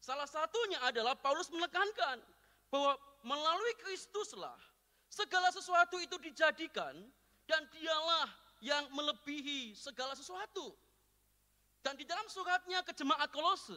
Salah 0.00 0.24
satunya 0.24 0.80
adalah 0.80 1.12
Paulus 1.12 1.52
menekankan 1.52 2.24
bahwa 2.72 2.96
melalui 3.20 3.76
Kristuslah 3.84 4.56
segala 5.12 5.52
sesuatu 5.52 6.00
itu 6.00 6.16
dijadikan 6.24 6.96
dan 7.44 7.60
dialah 7.68 8.32
yang 8.64 8.88
melebihi 8.96 9.76
segala 9.76 10.16
sesuatu. 10.16 10.72
Dan 11.84 12.00
di 12.00 12.08
dalam 12.08 12.24
suratnya 12.32 12.80
ke 12.80 12.96
jemaat 12.96 13.28
Kolose, 13.28 13.76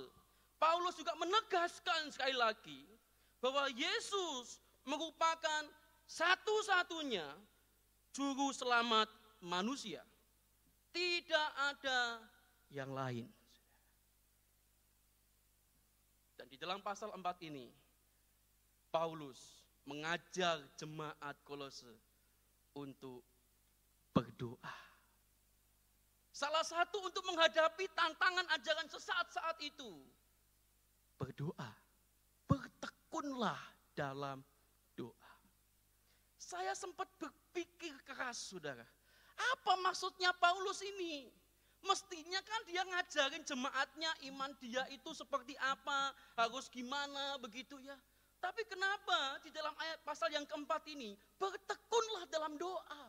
Paulus 0.55 0.95
juga 0.95 1.11
menegaskan 1.19 2.07
sekali 2.07 2.39
lagi 2.39 2.87
bahwa 3.43 3.67
Yesus 3.75 4.63
merupakan 4.87 5.67
satu-satunya 6.07 7.25
juru 8.15 8.55
selamat 8.55 9.11
manusia. 9.43 9.99
Tidak 10.95 11.49
ada 11.59 12.23
yang 12.71 12.95
lain. 12.95 13.27
Dan 16.39 16.47
di 16.47 16.55
dalam 16.55 16.79
pasal 16.79 17.11
4 17.11 17.19
ini, 17.51 17.67
Paulus 18.87 19.67
mengajar 19.83 20.63
jemaat 20.79 21.35
kolose 21.43 21.91
untuk 22.79 23.19
berdoa. 24.15 24.79
Salah 26.31 26.63
satu 26.63 27.03
untuk 27.03 27.23
menghadapi 27.27 27.91
tantangan 27.91 28.47
ajaran 28.55 28.87
sesat 28.87 29.27
saat 29.35 29.59
itu. 29.59 29.91
Berdoa. 31.19 31.71
Bertekunlah 32.47 33.59
dalam. 33.95 34.39
Saya 36.45 36.77
sempat 36.77 37.09
berpikir 37.17 37.97
keras, 38.05 38.53
saudara. 38.53 38.85
Apa 39.33 39.81
maksudnya 39.81 40.29
Paulus 40.37 40.77
ini? 40.85 41.25
Mestinya 41.81 42.37
kan 42.45 42.61
dia 42.69 42.85
ngajarin 42.85 43.41
jemaatnya 43.41 44.13
iman 44.29 44.53
dia 44.61 44.85
itu 44.93 45.09
seperti 45.17 45.57
apa, 45.57 46.13
harus 46.37 46.69
gimana 46.69 47.41
begitu 47.41 47.81
ya. 47.81 47.97
Tapi 48.37 48.61
kenapa 48.69 49.41
di 49.41 49.49
dalam 49.49 49.73
ayat 49.73 50.05
pasal 50.05 50.29
yang 50.29 50.45
keempat 50.45 50.85
ini 50.85 51.17
bertekunlah 51.41 52.29
dalam 52.29 52.53
doa. 52.61 53.05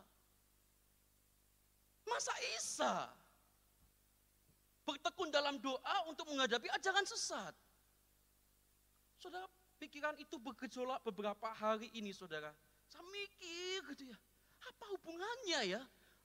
Masa 2.09 2.33
Isa 2.57 3.05
bertekun 4.81 5.29
dalam 5.29 5.61
doa 5.61 6.09
untuk 6.09 6.25
menghadapi 6.33 6.73
ajaran 6.73 7.05
sesat? 7.05 7.53
Saudara, 9.21 9.45
pikiran 9.77 10.17
itu 10.17 10.41
bergejolak 10.41 11.05
beberapa 11.05 11.53
hari 11.53 11.93
ini 11.93 12.09
saudara. 12.09 12.49
Saya 12.87 13.03
mikir 13.11 13.79
gitu 13.95 14.03
ya, 14.07 14.17
apa 14.63 14.83
hubungannya 14.95 15.77
ya? 15.77 15.81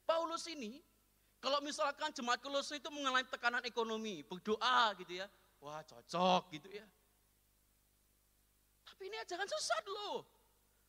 Paulus 0.07 0.47
ini, 0.51 0.83
kalau 1.43 1.59
misalkan 1.63 2.15
jemaat 2.15 2.39
Kolose 2.39 2.79
itu 2.79 2.91
mengalami 2.91 3.27
tekanan 3.27 3.63
ekonomi, 3.67 4.23
berdoa 4.23 4.95
gitu 4.99 5.19
ya, 5.19 5.27
wah 5.59 5.83
cocok 5.83 6.43
gitu 6.55 6.69
ya. 6.71 6.87
Tapi 8.87 9.11
ini 9.11 9.17
ajaran 9.19 9.49
sesat 9.51 9.85
loh. 9.91 10.23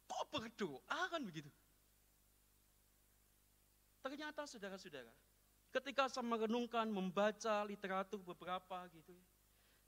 Kok 0.06 0.24
berdoa 0.30 1.00
kan 1.10 1.22
begitu? 1.26 1.50
Ternyata 4.04 4.44
saudara-saudara, 4.46 5.10
ketika 5.72 6.12
saya 6.12 6.28
merenungkan, 6.28 6.86
membaca 6.92 7.64
literatur 7.66 8.20
beberapa 8.22 8.86
gitu 8.94 9.16
ya, 9.16 9.26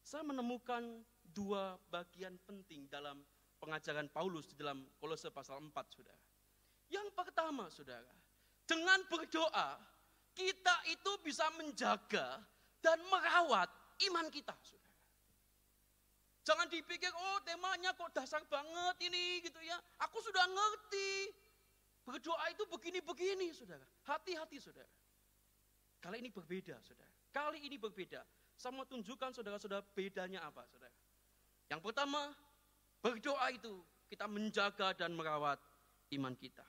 saya 0.02 0.24
menemukan 0.24 1.04
dua 1.36 1.76
bagian 1.92 2.40
penting 2.48 2.88
dalam 2.88 3.22
pengajaran 3.66 4.06
Paulus 4.14 4.54
di 4.54 4.62
dalam 4.62 4.86
Kolose 5.02 5.34
pasal 5.34 5.58
4, 5.58 5.74
saudara. 5.90 6.22
Yang 6.94 7.10
pertama, 7.18 7.66
saudara, 7.74 8.14
dengan 8.70 9.02
berdoa, 9.10 9.82
kita 10.38 10.76
itu 10.94 11.12
bisa 11.26 11.50
menjaga 11.58 12.46
dan 12.78 13.02
merawat 13.10 13.74
iman 14.06 14.30
kita, 14.30 14.54
saudara. 14.62 14.86
Jangan 16.46 16.70
dipikir, 16.70 17.10
oh 17.10 17.42
temanya 17.42 17.98
kok 17.98 18.14
dasar 18.14 18.46
banget 18.46 19.10
ini 19.10 19.42
gitu 19.42 19.58
ya. 19.66 19.82
Aku 20.06 20.22
sudah 20.22 20.46
ngerti. 20.46 21.34
Berdoa 22.06 22.54
itu 22.54 22.70
begini-begini, 22.70 23.50
saudara. 23.50 23.82
Hati-hati, 24.06 24.62
saudara. 24.62 24.94
Kali 25.98 26.22
ini 26.22 26.30
berbeda, 26.30 26.78
saudara. 26.86 27.10
Kali 27.34 27.66
ini 27.66 27.82
berbeda. 27.82 28.22
Saya 28.54 28.78
mau 28.78 28.86
tunjukkan 28.86 29.34
saudara-saudara 29.34 29.82
bedanya 29.98 30.46
apa, 30.46 30.62
saudara. 30.70 30.94
Yang 31.66 31.82
pertama, 31.82 32.30
berdoa 33.06 33.54
itu 33.54 33.86
kita 34.10 34.26
menjaga 34.26 34.98
dan 34.98 35.14
merawat 35.14 35.62
iman 36.18 36.34
kita. 36.34 36.66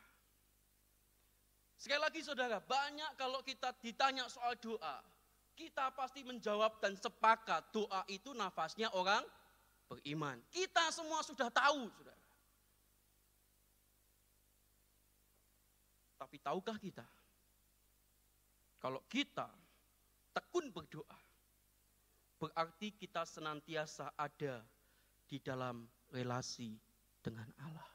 Sekali 1.80 2.00
lagi 2.04 2.20
saudara, 2.20 2.60
banyak 2.60 3.16
kalau 3.16 3.40
kita 3.40 3.72
ditanya 3.80 4.28
soal 4.28 4.52
doa, 4.60 5.00
kita 5.56 5.88
pasti 5.96 6.20
menjawab 6.28 6.76
dan 6.84 6.92
sepakat 6.92 7.72
doa 7.72 8.04
itu 8.12 8.36
nafasnya 8.36 8.92
orang 8.92 9.24
beriman. 9.88 10.36
Kita 10.52 10.92
semua 10.92 11.24
sudah 11.24 11.48
tahu, 11.48 11.88
saudara. 11.88 12.24
Tapi 16.20 16.36
tahukah 16.40 16.76
kita, 16.80 17.06
kalau 18.80 19.00
kita 19.08 19.48
tekun 20.36 20.68
berdoa, 20.68 21.20
berarti 22.36 22.92
kita 22.92 23.24
senantiasa 23.24 24.12
ada 24.16 24.64
di 25.28 25.40
dalam 25.40 25.95
relasi 26.10 26.76
dengan 27.22 27.46
Allah. 27.62 27.90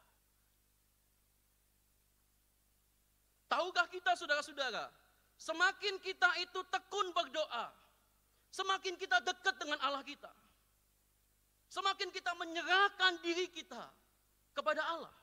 Tahukah 3.52 3.88
kita 3.92 4.16
saudara-saudara, 4.16 4.88
semakin 5.36 6.00
kita 6.00 6.30
itu 6.40 6.60
tekun 6.72 7.12
berdoa, 7.12 7.68
semakin 8.52 8.96
kita 8.96 9.20
dekat 9.20 9.56
dengan 9.60 9.80
Allah 9.84 10.04
kita. 10.08 10.32
Semakin 11.72 12.12
kita 12.12 12.36
menyerahkan 12.36 13.24
diri 13.24 13.48
kita 13.48 13.80
kepada 14.52 14.84
Allah. 14.84 15.16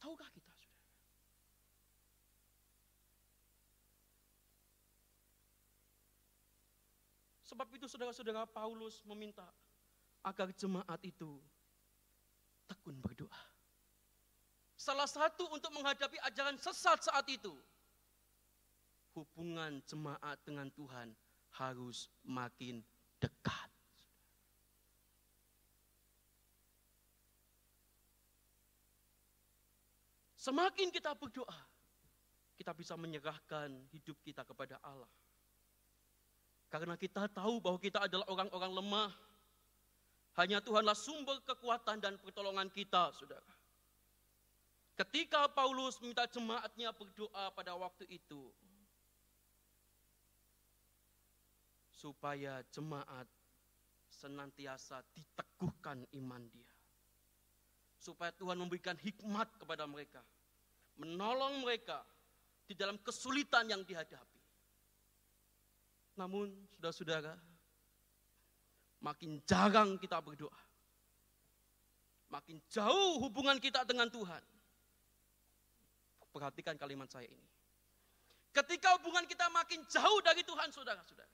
Tahukah 0.00 0.28
kita? 0.32 0.52
Sebab 7.44 7.68
itu 7.76 7.86
saudara-saudara 7.86 8.48
Paulus 8.50 9.04
meminta 9.04 9.46
agar 10.24 10.48
jemaat 10.56 11.00
itu 11.04 11.36
tekun 12.64 12.96
berdoa. 12.98 13.42
Salah 14.74 15.08
satu 15.08 15.48
untuk 15.52 15.70
menghadapi 15.76 16.18
ajaran 16.24 16.56
sesat 16.58 17.04
saat 17.04 17.24
itu. 17.28 17.52
Hubungan 19.14 19.78
jemaat 19.86 20.42
dengan 20.42 20.66
Tuhan 20.74 21.14
harus 21.54 22.10
makin 22.26 22.82
dekat. 23.22 23.70
Semakin 30.34 30.92
kita 30.92 31.16
berdoa, 31.16 31.56
kita 32.58 32.76
bisa 32.76 32.98
menyerahkan 33.00 33.72
hidup 33.96 34.18
kita 34.20 34.44
kepada 34.44 34.76
Allah. 34.84 35.08
Karena 36.68 36.98
kita 37.00 37.30
tahu 37.32 37.62
bahwa 37.64 37.78
kita 37.80 38.04
adalah 38.04 38.26
orang-orang 38.28 38.72
lemah. 38.82 39.10
Hanya 40.34 40.58
Tuhanlah 40.58 40.98
sumber 40.98 41.38
kekuatan 41.46 42.02
dan 42.02 42.18
pertolongan 42.18 42.66
kita, 42.70 43.14
saudara. 43.14 43.54
Ketika 44.94 45.46
Paulus 45.50 45.98
minta 46.02 46.26
jemaatnya 46.26 46.90
berdoa 46.94 47.50
pada 47.54 47.74
waktu 47.74 48.06
itu, 48.10 48.50
supaya 51.90 52.62
jemaat 52.74 53.26
senantiasa 54.10 55.02
diteguhkan 55.14 56.04
iman 56.20 56.42
dia. 56.50 56.72
Supaya 57.98 58.28
Tuhan 58.36 58.60
memberikan 58.60 58.94
hikmat 59.00 59.48
kepada 59.56 59.88
mereka, 59.88 60.20
menolong 61.00 61.64
mereka 61.64 62.04
di 62.68 62.76
dalam 62.76 63.00
kesulitan 63.00 63.66
yang 63.66 63.80
dihadapi. 63.82 64.42
Namun, 66.14 66.52
saudara-saudara, 66.76 67.34
makin 69.04 69.44
jarang 69.44 70.00
kita 70.00 70.16
berdoa, 70.24 70.60
makin 72.32 72.56
jauh 72.72 73.20
hubungan 73.20 73.60
kita 73.60 73.84
dengan 73.84 74.08
Tuhan, 74.08 74.40
Perhatikan 76.34 76.74
kalimat 76.74 77.06
saya 77.06 77.30
ini. 77.30 77.46
Ketika 78.50 78.98
hubungan 78.98 79.22
kita 79.22 79.46
makin 79.54 79.86
jauh 79.86 80.18
dari 80.18 80.42
Tuhan, 80.42 80.66
saudara-saudara. 80.74 81.30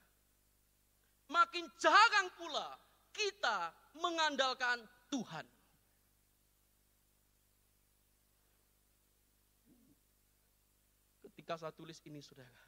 Makin 1.25 1.65
jarang 1.81 2.29
pula 2.37 2.77
kita 3.09 3.73
mengandalkan 3.97 4.85
Tuhan. 5.09 5.45
Ketika 11.25 11.57
saya 11.57 11.73
tulis 11.73 11.97
ini, 12.05 12.21
saudara, 12.21 12.61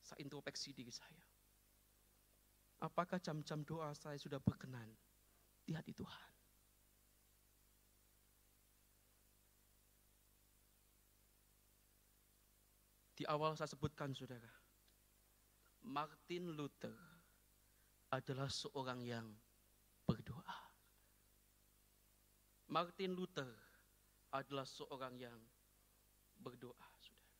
saya 0.00 0.24
introspeksi 0.24 0.72
diri 0.72 0.92
saya. 0.92 1.23
Apakah 2.84 3.16
jam-jam 3.16 3.64
doa 3.64 3.96
saya 3.96 4.20
sudah 4.20 4.36
berkenan 4.36 4.84
di 5.64 5.72
hati 5.72 5.96
Tuhan? 5.96 6.28
Di 13.16 13.24
awal 13.24 13.56
saya 13.56 13.72
sebutkan 13.72 14.12
saudara, 14.12 14.52
Martin 15.80 16.52
Luther 16.52 16.92
adalah 18.12 18.52
seorang 18.52 19.00
yang 19.00 19.32
berdoa. 20.04 20.58
Martin 22.68 23.16
Luther 23.16 23.48
adalah 24.28 24.68
seorang 24.68 25.16
yang 25.16 25.38
berdoa, 26.36 26.88
saudara. 27.00 27.32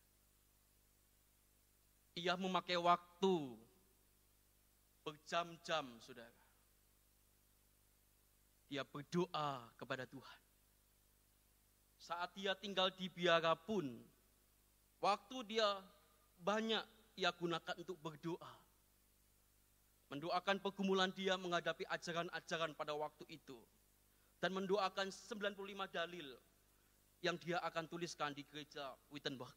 Ia 2.17 2.33
memakai 2.41 2.81
waktu 2.81 3.61
berjam-jam, 5.05 5.85
saudara. 6.01 6.43
Dia 8.73 8.83
berdoa 8.83 9.69
kepada 9.77 10.09
Tuhan. 10.09 10.40
Saat 12.01 12.33
dia 12.33 12.57
tinggal 12.57 12.88
di 12.97 13.12
biara 13.12 13.53
pun, 13.53 13.85
waktu 15.05 15.37
dia 15.45 15.69
banyak 16.40 16.83
ia 17.21 17.31
gunakan 17.31 17.77
untuk 17.77 18.01
berdoa. 18.01 18.55
Mendoakan 20.09 20.61
pergumulan 20.61 21.12
dia 21.12 21.37
menghadapi 21.37 21.85
ajaran-ajaran 21.88 22.73
pada 22.77 22.93
waktu 22.97 23.25
itu. 23.29 23.57
Dan 24.40 24.53
mendoakan 24.53 25.09
95 25.09 25.88
dalil 25.88 26.29
yang 27.25 27.40
dia 27.40 27.57
akan 27.64 27.88
tuliskan 27.88 28.37
di 28.37 28.45
gereja 28.45 28.93
Wittenberg. 29.09 29.57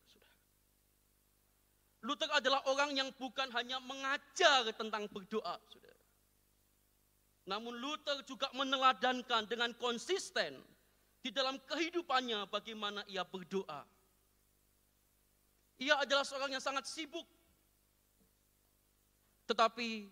Luther 2.07 2.31
adalah 2.31 2.63
orang 2.71 2.95
yang 2.95 3.11
bukan 3.19 3.51
hanya 3.51 3.83
mengajar 3.83 4.63
tentang 4.71 5.11
berdoa. 5.11 5.59
Saudara. 5.67 6.03
Namun 7.51 7.75
Luther 7.75 8.23
juga 8.23 8.47
meneladankan 8.55 9.43
dengan 9.43 9.75
konsisten 9.75 10.55
di 11.19 11.35
dalam 11.35 11.59
kehidupannya 11.67 12.47
bagaimana 12.47 13.03
ia 13.11 13.27
berdoa. 13.27 13.83
Ia 15.83 15.99
adalah 15.99 16.23
seorang 16.23 16.55
yang 16.55 16.63
sangat 16.63 16.87
sibuk. 16.87 17.27
Tetapi 19.51 20.07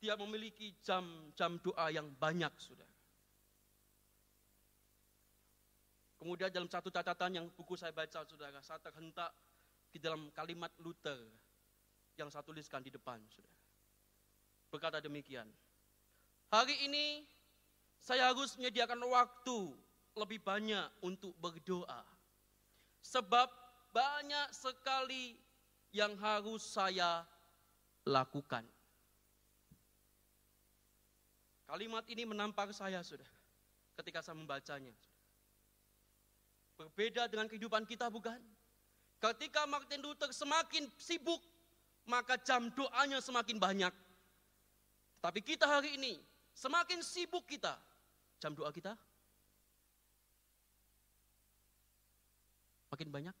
dia 0.00 0.20
memiliki 0.20 0.76
jam-jam 0.84 1.56
doa 1.64 1.88
yang 1.88 2.08
banyak 2.20 2.52
sudah. 2.60 2.88
Kemudian 6.20 6.52
dalam 6.52 6.68
satu 6.68 6.92
catatan 6.92 7.32
yang 7.32 7.46
buku 7.56 7.80
saya 7.80 7.96
baca 7.96 8.28
saudara, 8.28 8.60
saya 8.60 8.76
terhentak 8.84 9.32
di 9.90 9.98
dalam 9.98 10.30
kalimat 10.30 10.70
Luther 10.78 11.18
yang 12.14 12.30
saya 12.30 12.46
tuliskan 12.46 12.82
di 12.82 12.90
depan 12.94 13.18
sudah. 13.30 13.50
Berkata 14.70 15.02
demikian. 15.02 15.50
Hari 16.50 16.86
ini 16.86 17.26
saya 17.98 18.30
harus 18.30 18.54
menyediakan 18.54 19.02
waktu 19.10 19.74
lebih 20.14 20.42
banyak 20.42 20.86
untuk 21.02 21.34
berdoa. 21.38 22.02
Sebab 23.02 23.48
banyak 23.90 24.48
sekali 24.54 25.34
yang 25.90 26.14
harus 26.22 26.62
saya 26.62 27.26
lakukan. 28.06 28.62
Kalimat 31.70 32.02
ini 32.10 32.26
menampar 32.26 32.70
saya 32.74 32.98
sudah 33.02 33.26
ketika 33.98 34.22
saya 34.22 34.38
membacanya. 34.38 34.94
Berbeda 36.74 37.30
dengan 37.30 37.46
kehidupan 37.46 37.86
kita 37.86 38.10
bukan? 38.10 38.40
Ketika 39.20 39.68
Martin 39.68 40.00
Luther 40.00 40.32
semakin 40.32 40.88
sibuk, 40.96 41.44
maka 42.08 42.40
jam 42.40 42.72
doanya 42.72 43.20
semakin 43.20 43.60
banyak. 43.60 43.92
Tapi 45.20 45.40
kita 45.44 45.68
hari 45.68 46.00
ini, 46.00 46.16
semakin 46.56 47.04
sibuk 47.04 47.44
kita, 47.44 47.76
jam 48.40 48.56
doa 48.56 48.72
kita 48.72 48.96
makin 53.00 53.08
banyak? 53.12 53.36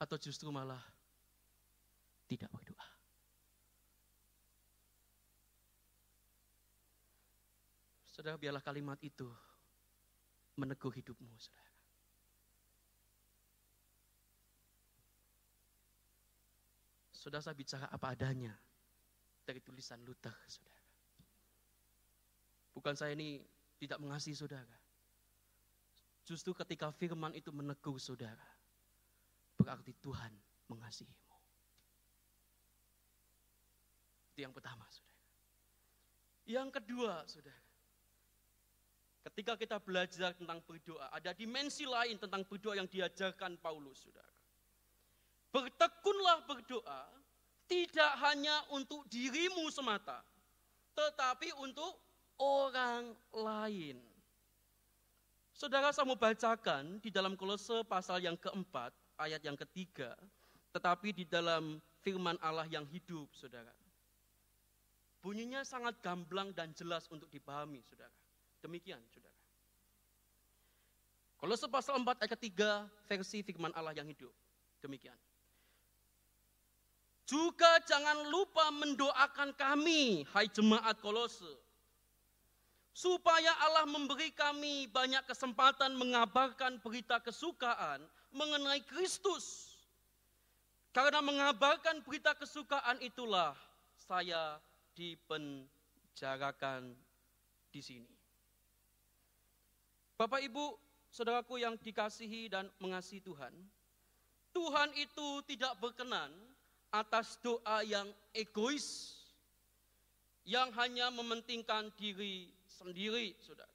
Atau 0.00 0.16
justru 0.16 0.48
malah 0.48 0.80
tidak 2.28 2.48
berdoa? 2.52 2.86
Saudara, 8.08 8.40
biarlah 8.40 8.64
kalimat 8.64 8.96
itu 9.04 9.28
meneguh 10.56 10.88
hidupmu, 10.88 11.36
saudara. 11.36 11.75
Sudah 17.26 17.42
saya 17.42 17.58
bicara 17.58 17.90
apa 17.90 18.14
adanya 18.14 18.54
dari 19.42 19.58
tulisan 19.58 19.98
Luther, 20.06 20.30
saudara. 20.46 20.86
Bukan 22.70 22.94
saya 22.94 23.18
ini 23.18 23.42
tidak 23.82 23.98
mengasihi 23.98 24.38
saudara. 24.38 24.78
Justru 26.22 26.54
ketika 26.54 26.94
firman 26.94 27.34
itu 27.34 27.50
menegur 27.50 27.98
saudara, 27.98 28.46
berarti 29.58 29.90
Tuhan 29.98 30.30
mengasihimu. 30.70 31.26
Itu 34.30 34.46
yang 34.46 34.54
pertama, 34.54 34.86
saudara. 34.86 35.22
Yang 36.46 36.68
kedua, 36.78 37.26
saudara. 37.26 37.66
Ketika 39.26 39.58
kita 39.58 39.82
belajar 39.82 40.30
tentang 40.38 40.62
berdoa, 40.62 41.10
ada 41.10 41.34
dimensi 41.34 41.82
lain 41.82 42.22
tentang 42.22 42.46
berdoa 42.46 42.78
yang 42.78 42.86
diajarkan 42.86 43.58
Paulus, 43.58 44.06
saudara. 44.06 44.35
Bertekunlah 45.50 46.44
berdoa, 46.44 47.02
tidak 47.66 48.12
hanya 48.22 48.62
untuk 48.70 49.02
dirimu 49.10 49.66
semata, 49.74 50.22
tetapi 50.94 51.50
untuk 51.58 51.98
orang 52.38 53.10
lain. 53.34 53.98
Saudara 55.56 55.88
saya 55.88 56.04
mau 56.04 56.20
bacakan 56.20 57.00
di 57.00 57.08
dalam 57.08 57.32
kolose 57.32 57.80
pasal 57.88 58.20
yang 58.20 58.36
keempat, 58.36 58.92
ayat 59.16 59.40
yang 59.40 59.56
ketiga, 59.56 60.12
tetapi 60.76 61.16
di 61.16 61.24
dalam 61.24 61.80
firman 62.04 62.36
Allah 62.44 62.68
yang 62.68 62.84
hidup, 62.84 63.32
saudara. 63.32 63.72
Bunyinya 65.24 65.64
sangat 65.64 65.98
gamblang 66.04 66.52
dan 66.52 66.70
jelas 66.76 67.08
untuk 67.08 67.26
dipahami, 67.32 67.80
saudara. 67.82 68.12
Demikian, 68.60 69.00
saudara. 69.10 69.34
Kolose 71.40 71.66
pasal 71.66 71.98
4 71.98 72.20
ayat 72.20 72.32
ketiga, 72.36 72.84
versi 73.08 73.42
firman 73.42 73.72
Allah 73.74 73.96
yang 73.96 74.06
hidup. 74.06 74.30
Demikian. 74.84 75.16
Juga 77.26 77.82
jangan 77.82 78.30
lupa 78.30 78.70
mendoakan 78.70 79.50
kami, 79.58 80.22
hai 80.30 80.46
jemaat 80.46 81.02
kolose 81.02 81.66
supaya 82.96 83.52
Allah 83.68 83.84
memberi 83.84 84.32
kami 84.32 84.88
banyak 84.88 85.20
kesempatan 85.28 85.92
mengabarkan 86.00 86.80
berita 86.80 87.20
kesukaan 87.20 88.00
mengenai 88.32 88.80
Kristus. 88.88 89.76
Karena 90.96 91.20
mengabarkan 91.20 92.00
berita 92.00 92.32
kesukaan 92.32 92.96
itulah 93.04 93.52
saya 94.00 94.56
dipenjarakan 94.96 96.96
di 97.68 97.84
sini. 97.84 98.08
Bapak 100.16 100.40
Ibu, 100.40 100.80
saudaraku 101.12 101.60
yang 101.60 101.76
dikasihi 101.76 102.48
dan 102.48 102.72
mengasihi 102.80 103.20
Tuhan, 103.20 103.52
Tuhan 104.56 104.88
itu 104.96 105.44
tidak 105.44 105.76
berkenan 105.84 106.32
atas 106.96 107.36
doa 107.44 107.84
yang 107.84 108.08
egois, 108.32 109.16
yang 110.48 110.72
hanya 110.72 111.12
mementingkan 111.12 111.92
diri 111.98 112.48
sendiri, 112.64 113.36
saudara. 113.44 113.72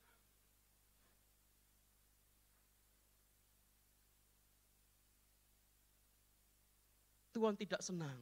Tuhan 7.32 7.56
tidak 7.56 7.82
senang 7.82 8.22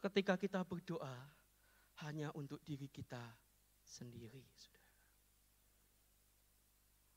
ketika 0.00 0.38
kita 0.38 0.62
berdoa 0.62 1.16
hanya 2.06 2.30
untuk 2.38 2.62
diri 2.62 2.86
kita 2.86 3.20
sendiri, 3.82 4.46
saudara. 4.54 4.84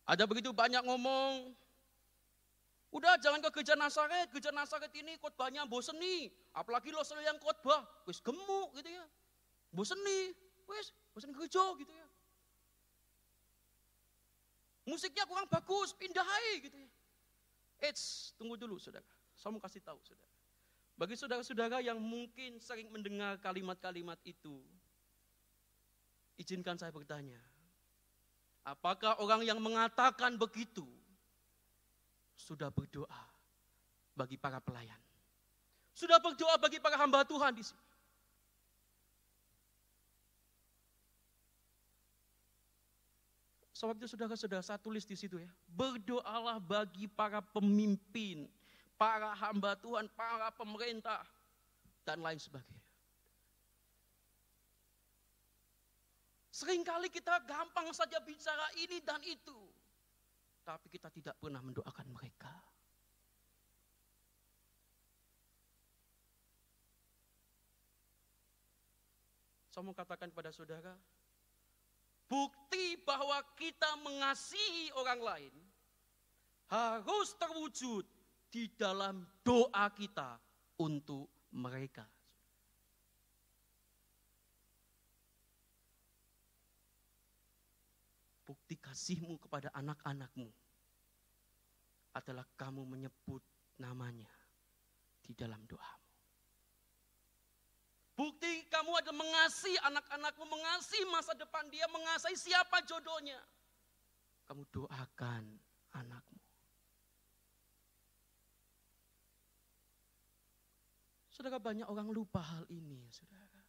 Ada 0.10 0.26
begitu 0.26 0.50
banyak 0.50 0.82
ngomong, 0.82 1.54
udah 2.89 3.21
jangan 3.21 3.38
ke 3.45 3.49
gereja 3.62 3.78
Nasaret, 3.78 4.34
gereja 4.34 4.49
Nasaret 4.49 4.89
ini 4.97 5.17
khotbahnya 5.21 5.65
bosen 5.69 5.97
nih, 6.02 6.34
apalagi 6.58 6.89
lo 6.89 7.06
yang 7.21 7.38
khotbah, 7.38 7.86
wis 8.10 8.17
gemuk 8.17 8.73
gitu 8.78 8.89
ya, 8.89 9.06
bosen 9.69 9.97
nih, 10.02 10.34
wis 10.65 10.89
bosen 11.13 11.30
gereja 11.30 11.63
gitu 11.78 11.93
ya. 11.93 12.08
Musiknya 14.89 15.30
kurang 15.30 15.45
bagus, 15.45 15.93
pindah 15.93 16.25
aja 16.25 16.54
gitu 16.65 16.78
ya. 16.82 16.89
Eits, 17.86 18.34
tunggu 18.41 18.58
dulu 18.58 18.82
saudara. 18.82 19.06
Saya 19.38 19.54
mau 19.54 19.62
kasih 19.62 19.86
tahu 19.86 20.02
saudara. 20.02 20.34
Bagi 20.97 21.15
saudara-saudara 21.15 21.80
yang 21.80 22.02
mungkin 22.02 22.60
sering 22.60 22.91
mendengar 22.91 23.39
kalimat-kalimat 23.39 24.19
itu, 24.28 24.60
izinkan 26.36 26.75
saya 26.75 26.91
bertanya. 26.91 27.39
Apakah 28.67 29.15
orang 29.23 29.47
yang 29.47 29.63
mengatakan 29.63 30.36
begitu 30.36 30.84
sudah 32.39 32.71
berdoa 32.71 33.21
bagi 34.15 34.39
para 34.39 34.63
pelayan? 34.63 34.95
Sudah 35.91 36.15
berdoa 36.23 36.56
bagi 36.56 36.80
para 36.80 36.95
hamba 36.95 37.28
Tuhan 37.28 37.52
di 37.52 37.63
sini? 37.67 37.84
Sebab 43.75 43.95
itu 43.95 44.12
saudara-saudara 44.12 44.60
saya 44.60 44.80
tulis 44.80 45.08
di 45.08 45.15
situ 45.15 45.39
ya. 45.39 45.47
Berdoalah 45.71 46.60
bagi 46.60 47.08
para 47.08 47.39
pemimpin, 47.39 48.47
para 48.99 49.32
hamba 49.39 49.75
Tuhan, 49.80 50.12
para 50.19 50.52
pemerintah, 50.52 51.23
dan 52.04 52.19
lain 52.19 52.36
sebagainya. 52.36 52.84
Seringkali 56.52 57.08
kita 57.08 57.39
gampang 57.47 57.88
saja 57.95 58.19
bicara 58.19 58.67
ini 58.84 58.99
dan 58.99 59.23
itu. 59.23 59.68
Tapi 60.69 60.86
kita 60.86 61.10
tidak 61.10 61.34
pernah 61.41 61.65
mendoakan 61.65 62.08
mereka. 62.13 62.53
Saya 69.73 69.82
mau 69.82 69.97
katakan 69.97 70.29
pada 70.29 70.53
saudara, 70.53 70.93
bukti 72.29 73.01
bahwa 73.01 73.41
kita 73.58 73.97
mengasihi 74.05 74.93
orang 74.93 75.17
lain 75.17 75.53
harus 76.69 77.34
terwujud 77.41 78.05
di 78.53 78.69
dalam 78.77 79.25
doa 79.41 79.89
kita 79.89 80.38
untuk 80.77 81.49
mereka. 81.49 82.05
Bukti 88.45 88.77
kasihmu 88.77 89.41
kepada 89.41 89.73
anak-anakmu 89.73 90.59
adalah 92.13 92.45
kamu 92.58 92.86
menyebut 92.86 93.43
namanya 93.78 94.30
di 95.24 95.32
dalam 95.38 95.62
doamu. 95.69 96.08
Bukti 98.19 98.67
kamu 98.67 98.91
adalah 99.00 99.15
mengasihi 99.15 99.80
anak-anakmu, 99.80 100.43
mengasihi 100.43 101.08
masa 101.08 101.32
depan 101.39 101.63
dia, 101.72 101.88
mengasihi 101.88 102.36
siapa 102.36 102.84
jodohnya. 102.84 103.39
Kamu 104.43 104.67
doakan 104.76 105.43
anakmu. 105.95 106.41
Saudara 111.32 111.56
banyak 111.56 111.88
orang 111.88 112.12
lupa 112.12 112.43
hal 112.43 112.67
ini, 112.67 113.08
saudara. 113.15 113.63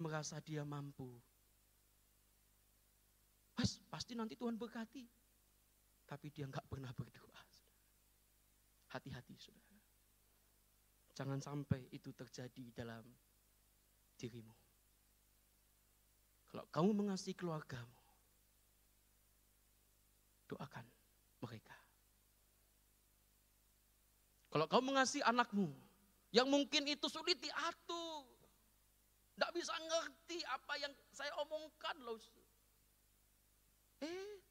Merasa 0.00 0.40
dia 0.40 0.64
mampu. 0.64 1.20
Mas, 3.60 3.76
pasti 3.92 4.16
nanti 4.16 4.40
Tuhan 4.40 4.56
berkati. 4.56 5.19
Tapi 6.10 6.26
dia 6.34 6.50
nggak 6.50 6.66
pernah 6.66 6.90
berdoa. 6.90 7.42
Hati-hati, 8.90 9.38
saudara. 9.38 9.78
Jangan 11.14 11.38
sampai 11.38 11.86
itu 11.94 12.10
terjadi 12.10 12.74
dalam 12.74 13.06
dirimu. 14.18 14.56
Kalau 16.50 16.66
kamu 16.74 16.90
mengasihi 17.06 17.38
keluargamu, 17.38 18.00
doakan 20.50 20.82
mereka. 21.38 21.76
Kalau 24.50 24.66
kamu 24.66 24.82
mengasihi 24.90 25.22
anakmu, 25.22 25.70
yang 26.34 26.50
mungkin 26.50 26.90
itu 26.90 27.06
sulit 27.06 27.38
diatur, 27.38 28.26
tidak 29.38 29.50
bisa 29.54 29.74
ngerti 29.78 30.42
apa 30.50 30.74
yang 30.82 30.92
saya 31.14 31.30
omongkan 31.46 31.96
loh. 32.02 32.18
Eh, 34.02 34.42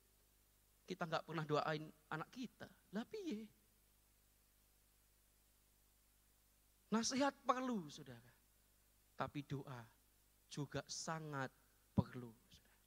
kita 0.89 1.06
nggak 1.06 1.21
pernah 1.21 1.45
doain 1.45 1.86
anak 2.10 2.34
kita. 2.34 2.65
Lah 2.97 3.06
piye? 3.06 3.45
Nasihat 6.89 7.38
perlu, 7.45 7.86
saudara. 7.93 8.34
Tapi 9.13 9.45
doa 9.45 9.86
juga 10.49 10.82
sangat 10.89 11.54
perlu. 11.93 12.34
Saudara. 12.34 12.78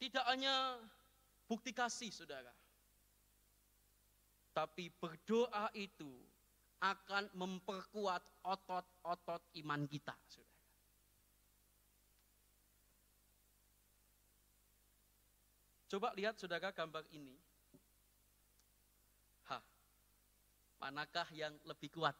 Tidak 0.00 0.24
hanya 0.32 0.80
bukti 1.44 1.76
kasih, 1.76 2.08
saudara. 2.08 2.56
Tapi 4.56 4.88
berdoa 4.96 5.68
itu 5.76 6.08
akan 6.80 7.28
memperkuat 7.36 8.24
otot-otot 8.40 9.44
iman 9.60 9.84
kita. 9.84 10.16
Coba 15.86 16.10
lihat 16.18 16.34
saudara 16.38 16.74
gambar 16.74 17.06
ini. 17.14 17.38
Manakah 20.76 21.24
yang 21.32 21.56
lebih 21.64 21.88
kuat? 21.88 22.12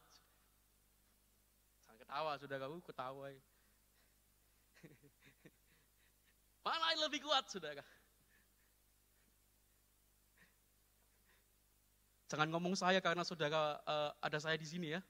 Jangan 1.84 1.96
ketawa, 2.00 2.40
saudara 2.40 2.64
kamu 2.64 2.80
ketawa. 2.82 3.28
Mana 6.64 6.86
yang 6.96 7.04
lebih 7.04 7.20
kuat, 7.22 7.44
saudara? 7.52 7.84
Jangan 12.26 12.50
ngomong 12.50 12.74
saya 12.74 12.98
karena 12.98 13.22
saudara 13.22 13.78
uh, 13.86 14.10
ada 14.18 14.38
saya 14.42 14.58
di 14.58 14.66
sini 14.66 14.98
ya. 14.98 15.00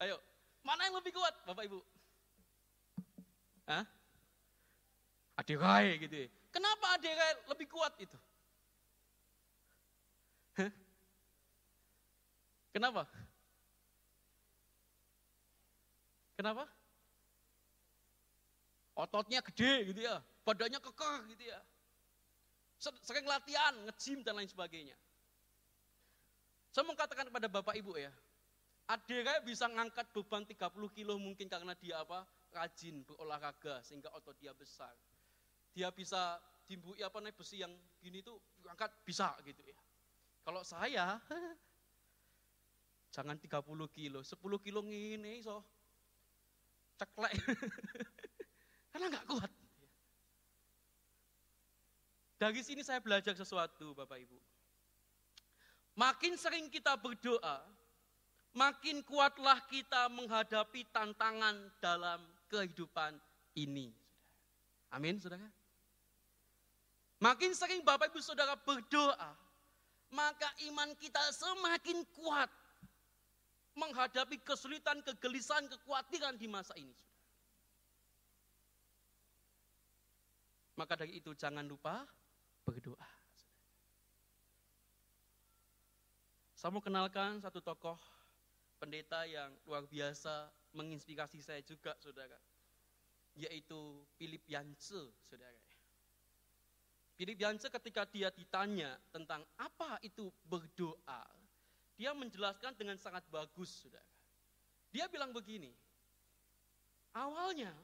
Ayo, 0.00 0.16
mana 0.64 0.88
yang 0.88 0.96
lebih 0.96 1.12
kuat, 1.12 1.36
Bapak 1.44 1.68
Ibu? 1.68 1.84
Hah? 3.68 3.84
Adirai 5.36 6.00
gitu 6.00 6.16
ya. 6.24 6.32
Kenapa 6.50 6.86
adirai 6.98 7.46
lebih 7.46 7.66
kuat 7.70 7.94
itu? 8.02 8.18
Kenapa? 12.70 13.02
Kenapa? 16.38 16.64
Ototnya 18.94 19.42
gede 19.42 19.90
gitu 19.90 20.00
ya, 20.06 20.22
badannya 20.46 20.78
kekeh 20.78 21.18
gitu 21.34 21.44
ya. 21.50 21.58
Sering 22.80 23.26
latihan, 23.26 23.74
ngejim 23.88 24.22
dan 24.22 24.38
lain 24.38 24.48
sebagainya. 24.48 24.96
Saya 26.70 26.86
mau 26.86 26.94
katakan 26.94 27.26
kepada 27.26 27.50
Bapak 27.50 27.74
Ibu 27.74 27.98
ya, 27.98 28.12
Adira 28.86 29.42
bisa 29.42 29.66
ngangkat 29.66 30.10
beban 30.14 30.46
30 30.46 30.70
kilo 30.94 31.18
mungkin 31.18 31.50
karena 31.50 31.74
dia 31.74 32.02
apa? 32.02 32.22
Rajin 32.54 33.02
berolahraga 33.06 33.82
sehingga 33.82 34.10
otot 34.14 34.34
dia 34.38 34.54
besar. 34.54 34.94
Dia 35.70 35.88
bisa 35.94 36.38
timbui 36.66 37.02
apa 37.02 37.18
nih 37.18 37.34
besi 37.34 37.62
yang 37.62 37.72
gini 37.98 38.22
tuh 38.22 38.38
angkat 38.66 38.90
bisa 39.06 39.34
gitu 39.46 39.62
ya. 39.62 39.78
Kalau 40.42 40.62
saya 40.64 41.18
Jangan 43.10 43.36
30 43.42 43.66
kilo, 43.90 44.22
10 44.22 44.38
kilo 44.62 44.80
ngini 44.86 45.42
so. 45.42 45.58
Ceklek. 46.94 47.34
Karena 48.94 49.06
nggak 49.10 49.26
kuat. 49.26 49.50
Dari 52.40 52.60
sini 52.64 52.80
saya 52.80 53.02
belajar 53.02 53.34
sesuatu 53.36 53.92
Bapak 53.92 54.16
Ibu. 54.16 54.38
Makin 55.98 56.38
sering 56.38 56.72
kita 56.72 56.96
berdoa, 56.96 57.60
makin 58.56 59.04
kuatlah 59.04 59.60
kita 59.68 60.08
menghadapi 60.08 60.88
tantangan 60.88 61.68
dalam 61.82 62.24
kehidupan 62.48 63.18
ini. 63.58 63.92
Amin, 64.88 65.20
saudara. 65.20 65.44
Makin 67.20 67.52
sering 67.52 67.84
Bapak 67.84 68.08
Ibu 68.08 68.20
Saudara 68.24 68.56
berdoa, 68.56 69.36
maka 70.08 70.48
iman 70.72 70.88
kita 70.96 71.20
semakin 71.36 72.00
kuat 72.16 72.48
menghadapi 73.76 74.40
kesulitan, 74.40 75.04
kegelisahan, 75.04 75.68
kekhawatiran 75.68 76.40
di 76.40 76.48
masa 76.48 76.72
ini. 76.80 76.96
Maka 80.80 80.96
dari 80.96 81.20
itu 81.20 81.36
jangan 81.36 81.68
lupa 81.68 82.08
berdoa. 82.64 83.08
Saya 86.56 86.72
mau 86.72 86.80
kenalkan 86.80 87.40
satu 87.40 87.60
tokoh 87.60 88.00
pendeta 88.80 89.28
yang 89.28 89.52
luar 89.68 89.84
biasa 89.84 90.48
menginspirasi 90.72 91.44
saya 91.44 91.60
juga, 91.60 91.92
saudara. 92.00 92.36
Yaitu 93.36 93.76
Philip 94.16 94.44
Yance, 94.48 95.12
saudara. 95.28 95.69
Philip 97.20 97.36
Yance 97.36 97.68
ketika 97.68 98.08
dia 98.08 98.32
ditanya 98.32 98.96
tentang 99.12 99.44
apa 99.60 100.00
itu 100.00 100.32
berdoa, 100.48 101.28
dia 101.92 102.16
menjelaskan 102.16 102.72
dengan 102.72 102.96
sangat 102.96 103.20
bagus, 103.28 103.84
saudara. 103.84 104.08
Dia 104.88 105.04
bilang 105.04 105.28
begini, 105.28 105.68
awalnya 107.12 107.76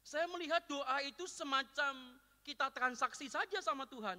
saya 0.00 0.24
melihat 0.32 0.64
doa 0.64 1.04
itu 1.04 1.28
semacam 1.28 2.16
kita 2.40 2.72
transaksi 2.72 3.28
saja 3.28 3.60
sama 3.60 3.84
Tuhan. 3.84 4.16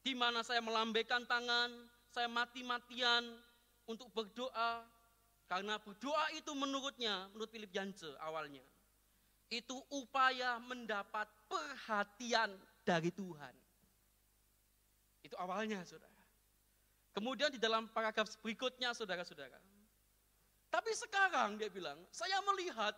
Di 0.00 0.16
mana 0.16 0.40
saya 0.40 0.64
melambaikan 0.64 1.28
tangan, 1.28 1.68
saya 2.08 2.32
mati-matian 2.32 3.28
untuk 3.84 4.08
berdoa. 4.16 4.88
Karena 5.44 5.76
berdoa 5.76 6.32
itu 6.32 6.56
menurutnya, 6.56 7.28
menurut 7.36 7.52
Philip 7.52 7.68
Jance 7.68 8.08
awalnya, 8.24 8.64
itu 9.52 9.76
upaya 9.92 10.56
mendapat 10.64 11.28
perhatian 11.44 12.56
dari 12.88 13.12
Tuhan. 13.12 13.52
Itu 15.22 15.38
awalnya, 15.38 15.82
saudara. 15.86 16.12
Kemudian 17.12 17.52
di 17.52 17.60
dalam 17.60 17.86
paragraf 17.92 18.28
berikutnya 18.40 18.96
saudara-saudara. 18.96 19.60
Tapi 20.72 20.92
sekarang 20.96 21.60
dia 21.60 21.68
bilang, 21.68 22.00
saya 22.08 22.40
melihat 22.48 22.96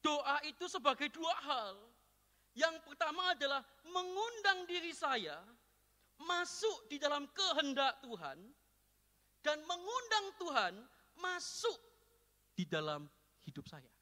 doa 0.00 0.40
itu 0.48 0.64
sebagai 0.66 1.12
dua 1.12 1.34
hal. 1.44 1.76
Yang 2.56 2.80
pertama 2.88 3.36
adalah 3.36 3.60
mengundang 3.84 4.64
diri 4.64 4.96
saya 4.96 5.44
masuk 6.24 6.88
di 6.88 6.96
dalam 6.96 7.28
kehendak 7.36 8.00
Tuhan 8.00 8.40
dan 9.44 9.58
mengundang 9.68 10.26
Tuhan 10.40 10.74
masuk 11.20 11.76
di 12.56 12.64
dalam 12.64 13.04
hidup 13.44 13.68
saya. 13.68 13.92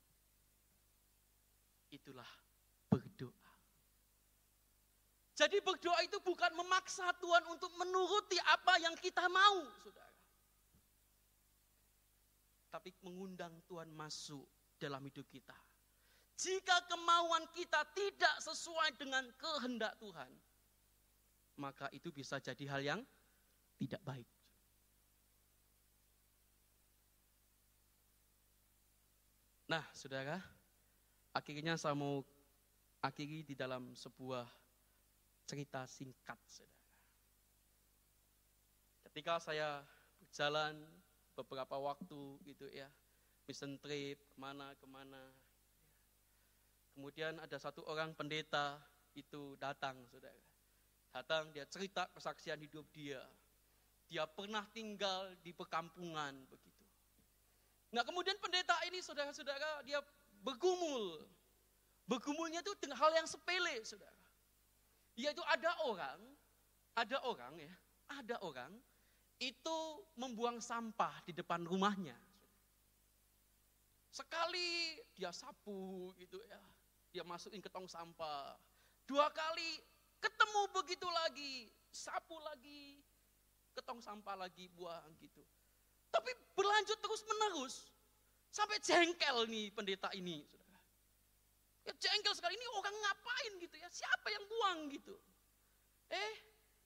Itulah. 1.90 2.43
Jadi 5.34 5.58
berdoa 5.58 5.98
itu 6.06 6.22
bukan 6.22 6.54
memaksa 6.54 7.10
Tuhan 7.18 7.42
untuk 7.50 7.74
menuruti 7.74 8.38
apa 8.54 8.78
yang 8.78 8.94
kita 8.94 9.26
mau, 9.26 9.66
saudara. 9.82 10.14
Tapi 12.70 12.94
mengundang 13.02 13.58
Tuhan 13.66 13.90
masuk 13.90 14.46
dalam 14.78 15.02
hidup 15.02 15.26
kita. 15.26 15.54
Jika 16.38 16.86
kemauan 16.86 17.46
kita 17.50 17.82
tidak 17.94 18.34
sesuai 18.42 18.94
dengan 18.98 19.26
kehendak 19.38 19.98
Tuhan, 19.98 20.30
maka 21.58 21.86
itu 21.90 22.10
bisa 22.14 22.38
jadi 22.38 22.64
hal 22.70 22.82
yang 22.82 23.00
tidak 23.78 24.02
baik. 24.06 24.26
Nah, 29.66 29.82
saudara, 29.90 30.38
akhirnya 31.34 31.74
saya 31.74 31.98
mau 31.98 32.22
akhiri 33.02 33.42
di 33.42 33.54
dalam 33.58 33.94
sebuah 33.98 34.63
cerita 35.44 35.84
singkat, 35.86 36.40
saudara. 36.48 36.82
Ketika 39.08 39.34
saya 39.38 39.68
berjalan 40.18 40.74
beberapa 41.38 41.76
waktu 41.78 42.40
gitu 42.48 42.66
ya, 42.72 42.88
mission 43.46 43.76
trip 43.78 44.18
ke 44.18 44.36
mana 44.40 44.72
ke 44.74 44.86
mana. 44.88 45.22
Kemudian 46.94 47.38
ada 47.42 47.58
satu 47.58 47.82
orang 47.90 48.14
pendeta 48.14 48.78
itu 49.14 49.54
datang, 49.60 49.98
saudara. 50.10 50.42
Datang 51.14 51.54
dia 51.54 51.66
cerita 51.70 52.10
kesaksian 52.10 52.58
hidup 52.58 52.86
dia. 52.90 53.22
Dia 54.10 54.26
pernah 54.26 54.66
tinggal 54.74 55.30
di 55.42 55.54
perkampungan 55.54 56.34
begitu. 56.50 56.84
Nah 57.94 58.02
kemudian 58.02 58.34
pendeta 58.42 58.74
ini 58.90 58.98
saudara-saudara 58.98 59.86
dia 59.86 60.02
bergumul. 60.42 61.22
Bergumulnya 62.10 62.60
itu 62.60 62.74
dengan 62.82 62.98
hal 62.98 63.14
yang 63.14 63.26
sepele 63.30 63.78
saudara. 63.86 64.13
Yaitu 65.14 65.42
ada 65.46 65.70
orang, 65.86 66.18
ada 66.98 67.18
orang 67.22 67.54
ya, 67.58 67.74
ada 68.18 68.36
orang 68.42 68.72
itu 69.38 69.78
membuang 70.18 70.58
sampah 70.58 71.22
di 71.26 71.34
depan 71.34 71.62
rumahnya. 71.62 72.18
Sekali 74.10 74.98
dia 75.14 75.34
sapu 75.34 76.14
gitu 76.18 76.38
ya, 76.46 76.62
dia 77.10 77.22
masukin 77.26 77.62
ke 77.62 77.70
tong 77.70 77.86
sampah. 77.90 78.54
Dua 79.06 79.26
kali 79.30 79.82
ketemu 80.22 80.62
begitu 80.70 81.06
lagi, 81.10 81.66
sapu 81.90 82.38
lagi, 82.42 83.02
ke 83.74 83.82
tong 83.82 83.98
sampah 83.98 84.38
lagi 84.38 84.70
buang 84.70 85.14
gitu. 85.18 85.42
Tapi 86.14 86.30
berlanjut 86.54 86.98
terus 87.02 87.22
menerus. 87.26 87.74
Sampai 88.54 88.78
jengkel 88.78 89.50
nih 89.50 89.74
pendeta 89.74 90.14
ini. 90.14 90.46
Ya 91.84 91.92
jengkel 92.00 92.32
sekali, 92.32 92.56
ini 92.56 92.66
orang 92.80 92.96
ngapain 92.96 93.52
gitu 93.60 93.76
ya, 93.76 93.88
siapa 93.92 94.28
yang 94.32 94.44
buang 94.48 94.78
gitu. 94.88 95.14
Eh, 96.08 96.34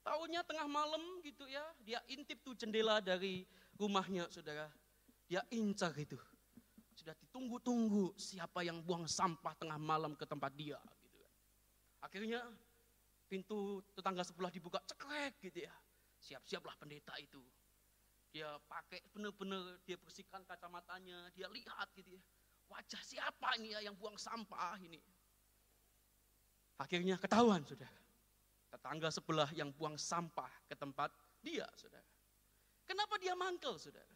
tahunya 0.02 0.42
tengah 0.42 0.66
malam 0.66 1.22
gitu 1.22 1.46
ya, 1.46 1.62
dia 1.82 2.02
intip 2.10 2.42
tuh 2.42 2.58
jendela 2.58 2.98
dari 2.98 3.46
rumahnya 3.78 4.26
saudara. 4.28 4.66
Dia 5.30 5.44
incar 5.54 5.94
itu. 5.94 6.18
Sudah 6.98 7.14
ditunggu-tunggu 7.14 8.18
siapa 8.18 8.66
yang 8.66 8.82
buang 8.82 9.06
sampah 9.06 9.54
tengah 9.54 9.78
malam 9.78 10.18
ke 10.18 10.26
tempat 10.26 10.50
dia. 10.58 10.82
Gitu. 10.98 11.14
Kan. 11.14 11.32
Akhirnya 12.02 12.40
pintu 13.30 13.84
tetangga 13.94 14.26
sebelah 14.26 14.50
dibuka 14.50 14.82
cekrek 14.82 15.38
gitu 15.38 15.62
ya. 15.62 15.74
Siap-siaplah 16.18 16.74
pendeta 16.74 17.14
itu 17.22 17.38
dia 18.28 18.60
pakai 18.68 19.00
benar-benar 19.12 19.80
dia 19.88 19.96
bersihkan 19.96 20.44
kacamatanya, 20.44 21.32
dia 21.32 21.48
lihat 21.48 21.88
gitu 21.96 22.12
ya. 22.12 22.22
Wajah 22.68 23.02
siapa 23.02 23.56
ini 23.56 23.72
ya 23.72 23.80
yang 23.84 23.96
buang 23.96 24.16
sampah 24.20 24.76
ini? 24.84 25.00
Akhirnya 26.78 27.18
ketahuan 27.18 27.64
sudah. 27.64 27.88
Tetangga 28.68 29.08
sebelah 29.08 29.48
yang 29.56 29.72
buang 29.72 29.96
sampah 29.96 30.52
ke 30.68 30.76
tempat 30.76 31.08
dia, 31.40 31.64
saudara. 31.74 32.04
Kenapa 32.84 33.16
dia 33.16 33.32
mangkel, 33.32 33.80
saudara? 33.80 34.14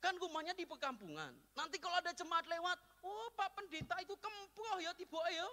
Kan 0.00 0.16
rumahnya 0.16 0.56
di 0.56 0.64
perkampungan. 0.64 1.36
Nanti 1.52 1.76
kalau 1.76 2.00
ada 2.00 2.10
jemaat 2.16 2.48
lewat, 2.48 2.78
oh 3.04 3.28
Pak 3.36 3.52
Pendeta 3.54 3.94
itu 4.00 4.16
kemproh 4.16 4.78
ya 4.80 4.90
tiba 4.96 5.20
ya. 5.28 5.48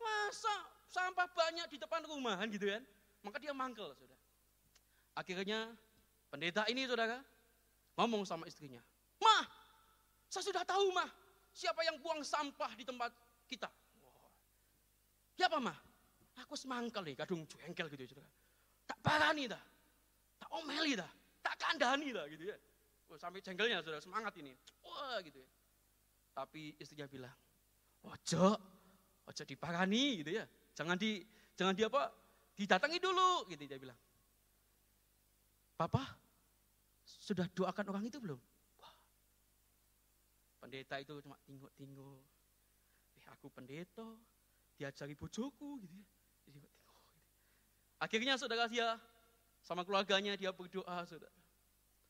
Masa 0.00 0.56
sampah 0.88 1.28
banyak 1.30 1.68
di 1.68 1.78
depan 1.78 2.02
rumah 2.08 2.40
gitu 2.48 2.66
kan? 2.72 2.82
Maka 3.22 3.36
dia 3.38 3.52
mangkel, 3.52 3.92
saudara. 3.94 4.18
Akhirnya 5.12 5.68
Pendeta 6.32 6.64
ini 6.72 6.88
saudara 6.88 7.20
ngomong 8.00 8.24
sama 8.24 8.48
istrinya, 8.48 8.80
Mah, 9.20 9.44
saya 10.32 10.48
sudah 10.48 10.64
tahu 10.64 10.88
mah 10.96 11.21
siapa 11.52 11.84
yang 11.84 12.00
buang 12.00 12.24
sampah 12.24 12.72
di 12.74 12.84
tempat 12.84 13.12
kita. 13.46 13.68
Siapa 15.36 15.60
mah? 15.60 15.76
Aku 16.44 16.56
semangkal 16.56 17.04
nih, 17.04 17.16
kadung 17.16 17.44
jengkel 17.44 17.92
gitu 17.92 18.16
saudara. 18.16 18.28
Tak 18.88 18.98
parani 19.04 19.44
dah, 19.48 19.60
tak 20.40 20.50
omeli 20.52 20.96
dah, 20.96 21.08
tak 21.44 21.54
kandani 21.60 22.08
dah 22.12 22.24
gitu 22.28 22.48
ya. 22.48 22.56
Oh, 23.12 23.20
sampai 23.20 23.44
jengkelnya 23.44 23.84
saudara, 23.84 24.00
semangat 24.00 24.32
ini. 24.40 24.56
Wah 24.80 25.20
gitu 25.20 25.36
ya. 25.40 25.48
Tapi 26.32 26.72
istrinya 26.80 27.04
bilang, 27.04 27.36
ojo, 28.08 28.56
ojo 29.28 29.42
diparani 29.44 30.24
gitu 30.24 30.32
ya. 30.40 30.44
Jangan 30.72 30.96
di, 30.96 31.20
jangan 31.52 31.76
di 31.76 31.84
apa, 31.84 32.08
didatangi 32.56 32.96
dulu 32.96 33.44
gitu 33.52 33.62
dia 33.68 33.76
bilang. 33.76 33.98
Papa, 35.76 36.16
sudah 37.04 37.44
doakan 37.52 37.86
orang 37.92 38.04
itu 38.08 38.16
belum? 38.16 38.40
Pendeta 40.62 41.02
itu 41.02 41.18
cuma 41.26 41.34
tinggal-tinggal. 41.42 42.22
Eh 43.18 43.26
aku 43.34 43.50
pendeta, 43.50 44.06
diajari 44.78 45.18
bojoku 45.18 45.82
gitu 45.82 45.94
ya. 45.98 46.06
Gitu. 46.54 46.68
Akhirnya 47.98 48.38
saudara 48.38 48.70
dia 48.70 48.94
sama 49.66 49.82
keluarganya 49.82 50.38
dia 50.38 50.54
berdoa 50.54 51.02
saudara. 51.02 51.34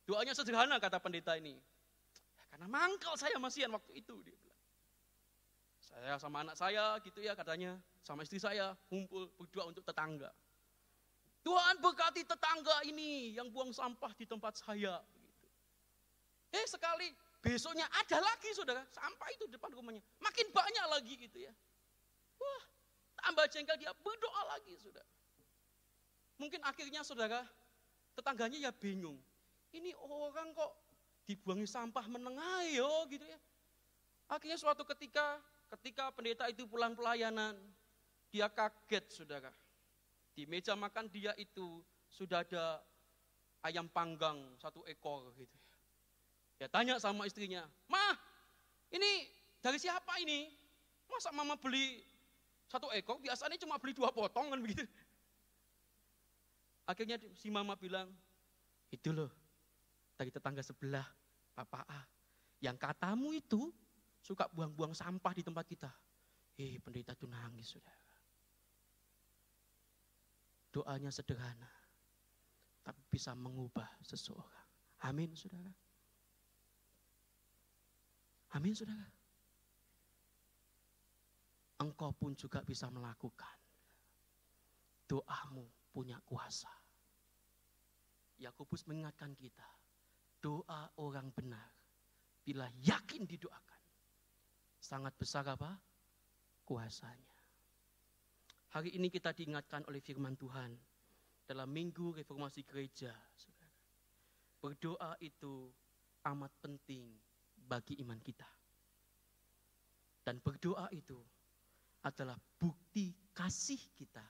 Doanya 0.04 0.36
sederhana 0.36 0.76
kata 0.76 1.00
pendeta 1.00 1.32
ini. 1.40 1.56
Ya, 2.36 2.42
karena 2.52 2.68
mangkal 2.68 3.16
saya 3.16 3.40
masihan 3.40 3.72
waktu 3.72 4.04
itu 4.04 4.20
dia 4.20 4.36
bilang. 4.36 4.60
Saya 5.80 6.20
sama 6.20 6.44
anak 6.44 6.56
saya 6.60 7.00
gitu 7.00 7.24
ya 7.24 7.32
katanya, 7.32 7.80
sama 8.04 8.24
istri 8.24 8.36
saya 8.36 8.76
kumpul 8.92 9.32
berdoa 9.40 9.72
untuk 9.72 9.84
tetangga. 9.84 10.28
Tuhan 11.42 11.80
berkati 11.82 12.22
tetangga 12.22 12.86
ini 12.86 13.34
yang 13.34 13.50
buang 13.50 13.74
sampah 13.74 14.12
di 14.14 14.28
tempat 14.28 14.60
saya. 14.60 15.00
Eh 16.52 16.66
sekali 16.68 17.10
besoknya 17.42 17.84
ada 17.90 18.22
lagi 18.22 18.54
saudara, 18.54 18.86
sampah 18.94 19.28
itu 19.34 19.50
depan 19.50 19.74
rumahnya. 19.74 20.00
Makin 20.22 20.46
banyak 20.54 20.86
lagi 20.86 21.14
gitu 21.18 21.38
ya. 21.42 21.52
Wah, 22.38 22.62
tambah 23.18 23.44
jengkel 23.50 23.76
dia 23.76 23.90
berdoa 23.98 24.42
lagi 24.56 24.78
saudara. 24.78 25.10
Mungkin 26.38 26.62
akhirnya 26.62 27.02
saudara, 27.02 27.42
tetangganya 28.14 28.70
ya 28.70 28.72
bingung. 28.72 29.18
Ini 29.74 29.90
orang 29.98 30.54
kok 30.54 30.72
dibuangi 31.26 31.66
sampah 31.66 32.06
menengah 32.06 32.66
yo 32.70 33.06
gitu 33.10 33.26
ya. 33.26 33.38
Akhirnya 34.30 34.56
suatu 34.56 34.86
ketika, 34.86 35.42
ketika 35.76 36.14
pendeta 36.14 36.48
itu 36.48 36.64
pulang 36.64 36.96
pelayanan, 36.96 37.58
dia 38.32 38.48
kaget 38.48 39.04
saudara. 39.12 39.52
Di 40.32 40.48
meja 40.48 40.72
makan 40.72 41.12
dia 41.12 41.36
itu 41.36 41.84
sudah 42.08 42.40
ada 42.40 42.80
ayam 43.60 43.86
panggang 43.86 44.40
satu 44.56 44.82
ekor 44.88 45.30
gitu. 45.36 45.61
Ya 46.62 46.70
tanya 46.70 46.94
sama 47.02 47.26
istrinya, 47.26 47.66
Mah, 47.90 48.14
ini 48.94 49.26
dari 49.58 49.82
siapa 49.82 50.14
ini? 50.22 50.46
Masa 51.10 51.34
mama 51.34 51.58
beli 51.58 52.06
satu 52.70 52.86
ekor, 52.94 53.18
biasanya 53.18 53.58
cuma 53.58 53.82
beli 53.82 53.98
dua 53.98 54.14
potong 54.14 54.46
kan 54.54 54.62
begitu. 54.62 54.86
Akhirnya 56.86 57.18
si 57.34 57.50
mama 57.50 57.74
bilang, 57.74 58.14
itu 58.94 59.10
loh, 59.10 59.26
dari 60.14 60.30
tetangga 60.30 60.62
sebelah, 60.62 61.02
Papa 61.50 61.82
A, 61.82 62.06
yang 62.62 62.78
katamu 62.78 63.34
itu 63.34 63.74
suka 64.22 64.46
buang-buang 64.54 64.94
sampah 64.94 65.34
di 65.34 65.42
tempat 65.42 65.66
kita. 65.66 65.90
Eh, 66.62 66.78
pendeta 66.78 67.10
itu 67.10 67.26
nangis 67.26 67.74
sudah. 67.74 67.98
Doanya 70.70 71.10
sederhana, 71.10 71.66
tapi 72.86 73.02
bisa 73.10 73.34
mengubah 73.34 73.98
seseorang. 74.06 74.66
Amin, 75.02 75.34
saudara. 75.34 75.74
Amin, 78.52 78.76
saudara. 78.76 79.08
Engkau 81.80 82.12
pun 82.12 82.36
juga 82.36 82.60
bisa 82.62 82.92
melakukan. 82.92 83.56
Doamu 85.08 85.66
punya 85.92 86.20
kuasa. 86.24 86.70
Yakobus 88.36 88.84
mengingatkan 88.84 89.32
kita, 89.38 89.66
doa 90.42 90.90
orang 90.98 91.30
benar 91.32 91.70
bila 92.42 92.66
yakin 92.82 93.22
didoakan 93.22 93.82
sangat 94.82 95.14
besar 95.14 95.46
apa? 95.46 95.78
kuasanya. 96.66 97.36
Hari 98.74 98.96
ini 98.98 99.12
kita 99.12 99.30
diingatkan 99.36 99.86
oleh 99.86 100.00
firman 100.02 100.34
Tuhan 100.34 100.74
dalam 101.44 101.68
minggu 101.70 102.16
reformasi 102.18 102.66
gereja. 102.66 103.12
Berdoa 104.62 105.18
itu 105.20 105.70
amat 106.24 106.50
penting 106.62 107.31
bagi 107.64 107.98
iman 108.02 108.18
kita. 108.18 108.48
Dan 110.22 110.38
berdoa 110.38 110.86
itu 110.94 111.18
adalah 112.02 112.38
bukti 112.58 113.14
kasih 113.34 113.80
kita 113.94 114.22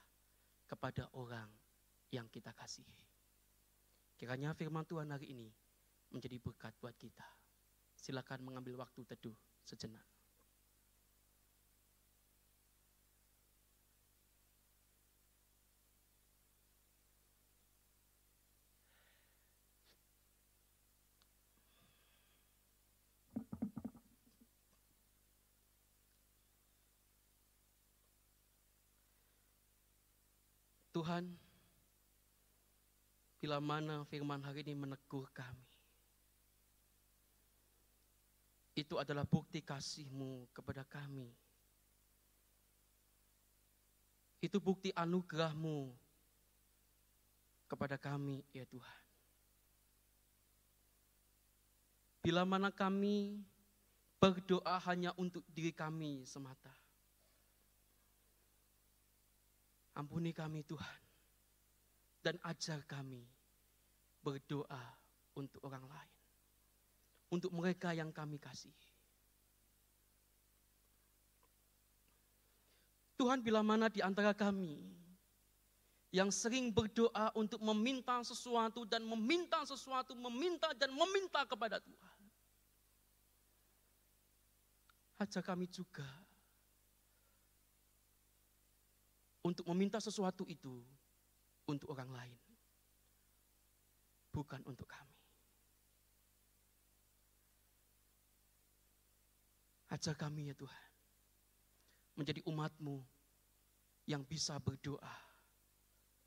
kepada 0.65 1.09
orang 1.13 1.49
yang 2.09 2.29
kita 2.29 2.53
kasihi. 2.53 3.05
Kiranya 4.17 4.53
firman 4.53 4.85
Tuhan 4.85 5.09
hari 5.09 5.33
ini 5.33 5.49
menjadi 6.13 6.37
berkat 6.37 6.73
buat 6.77 6.93
kita. 6.97 7.25
Silakan 7.97 8.45
mengambil 8.45 8.81
waktu 8.85 9.01
teduh 9.05 9.35
sejenak. 9.65 10.05
Tuhan, 30.93 31.25
bila 33.41 33.57
mana 33.57 34.05
firman 34.05 34.39
hari 34.45 34.61
ini 34.61 34.77
menegur 34.77 35.25
kami, 35.33 35.73
itu 38.77 39.01
adalah 39.01 39.25
bukti 39.25 39.65
kasih-Mu 39.65 40.53
kepada 40.53 40.85
kami. 40.85 41.33
Itu 44.37 44.61
bukti 44.61 44.93
anugerah-Mu 44.93 45.89
kepada 47.65 47.97
kami, 47.97 48.45
ya 48.53 48.69
Tuhan. 48.69 49.01
Bila 52.21 52.45
mana 52.45 52.69
kami 52.69 53.41
berdoa 54.21 54.77
hanya 54.87 55.11
untuk 55.17 55.43
diri 55.51 55.73
kami 55.73 56.23
semata, 56.23 56.71
Ampuni 59.93 60.33
kami 60.33 60.65
Tuhan. 60.65 61.01
Dan 62.23 62.39
ajar 62.47 62.81
kami 62.87 63.21
berdoa 64.23 64.83
untuk 65.35 65.59
orang 65.67 65.83
lain. 65.85 66.15
Untuk 67.29 67.51
mereka 67.51 67.91
yang 67.91 68.13
kami 68.13 68.39
kasih. 68.39 68.73
Tuhan 73.19 73.39
bila 73.39 73.61
mana 73.61 73.87
di 73.87 74.01
antara 74.03 74.33
kami 74.33 74.81
yang 76.13 76.29
sering 76.29 76.69
berdoa 76.69 77.33
untuk 77.33 77.57
meminta 77.57 78.21
sesuatu 78.21 78.85
dan 78.85 79.01
meminta 79.01 79.65
sesuatu, 79.65 80.13
meminta 80.13 80.69
dan 80.77 80.93
meminta 80.93 81.41
kepada 81.41 81.81
Tuhan. 81.81 82.19
Ajar 85.17 85.41
kami 85.41 85.65
juga 85.71 86.05
untuk 89.43 89.67
meminta 89.75 89.99
sesuatu 89.99 90.47
itu 90.47 90.79
untuk 91.67 91.91
orang 91.91 92.09
lain, 92.15 92.39
bukan 94.31 94.63
untuk 94.63 94.87
kami. 94.87 95.19
Ajar 99.91 100.15
kami 100.17 100.49
ya 100.49 100.55
Tuhan, 100.57 100.89
menjadi 102.17 102.41
umatmu 102.49 103.03
yang 104.09 104.25
bisa 104.25 104.57
berdoa, 104.57 105.15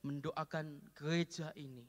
mendoakan 0.06 0.78
gereja 0.94 1.50
ini, 1.58 1.88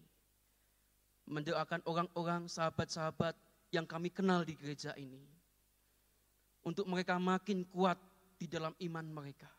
mendoakan 1.28 1.86
orang-orang 1.86 2.50
sahabat-sahabat 2.50 3.38
yang 3.70 3.86
kami 3.86 4.10
kenal 4.10 4.42
di 4.42 4.58
gereja 4.58 4.96
ini, 4.98 5.22
untuk 6.66 6.88
mereka 6.90 7.20
makin 7.22 7.62
kuat 7.68 8.00
di 8.42 8.50
dalam 8.50 8.74
iman 8.80 9.06
mereka 9.06 9.57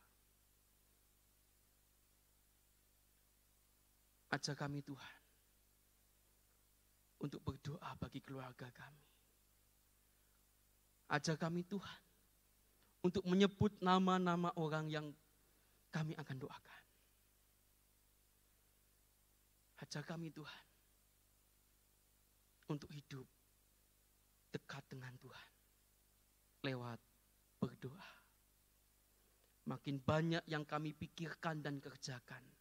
Ajar 4.28 4.52
kami 4.52 4.84
Tuhan 4.84 5.16
untuk 7.24 7.40
berdoa 7.40 7.96
bagi 7.96 8.20
keluarga 8.20 8.68
kami. 8.70 9.04
Ajar 11.08 11.40
kami 11.40 11.64
Tuhan 11.64 12.00
untuk 13.00 13.24
menyebut 13.24 13.80
nama-nama 13.80 14.52
orang 14.60 14.92
yang 14.92 15.06
kami 15.88 16.12
akan 16.12 16.36
doakan. 16.36 16.82
Ajar 19.80 20.04
kami 20.04 20.28
Tuhan 20.28 20.64
untuk 22.68 22.92
hidup 22.92 23.24
dekat 24.52 24.84
dengan 24.92 25.16
Tuhan 25.16 25.50
lewat 26.68 27.00
berdoa. 27.56 28.10
Makin 29.68 30.00
banyak 30.04 30.44
yang 30.48 30.68
kami 30.68 30.92
pikirkan 30.92 31.64
dan 31.64 31.80
kerjakan 31.80 32.57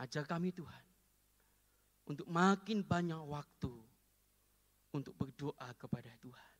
Ajar 0.00 0.24
kami 0.24 0.48
Tuhan 0.56 0.84
untuk 2.08 2.24
makin 2.26 2.80
banyak 2.80 3.20
waktu 3.20 3.70
untuk 4.96 5.14
berdoa 5.14 5.68
kepada 5.76 6.10
Tuhan. 6.18 6.52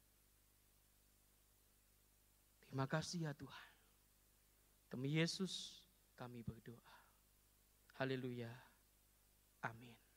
Terima 2.63 2.87
kasih 2.87 3.27
ya 3.27 3.33
Tuhan. 3.35 3.71
Demi 4.93 5.17
Yesus 5.17 5.83
kami 6.15 6.45
berdoa. 6.45 6.95
Haleluya. 7.99 8.53
Amin. 9.67 10.10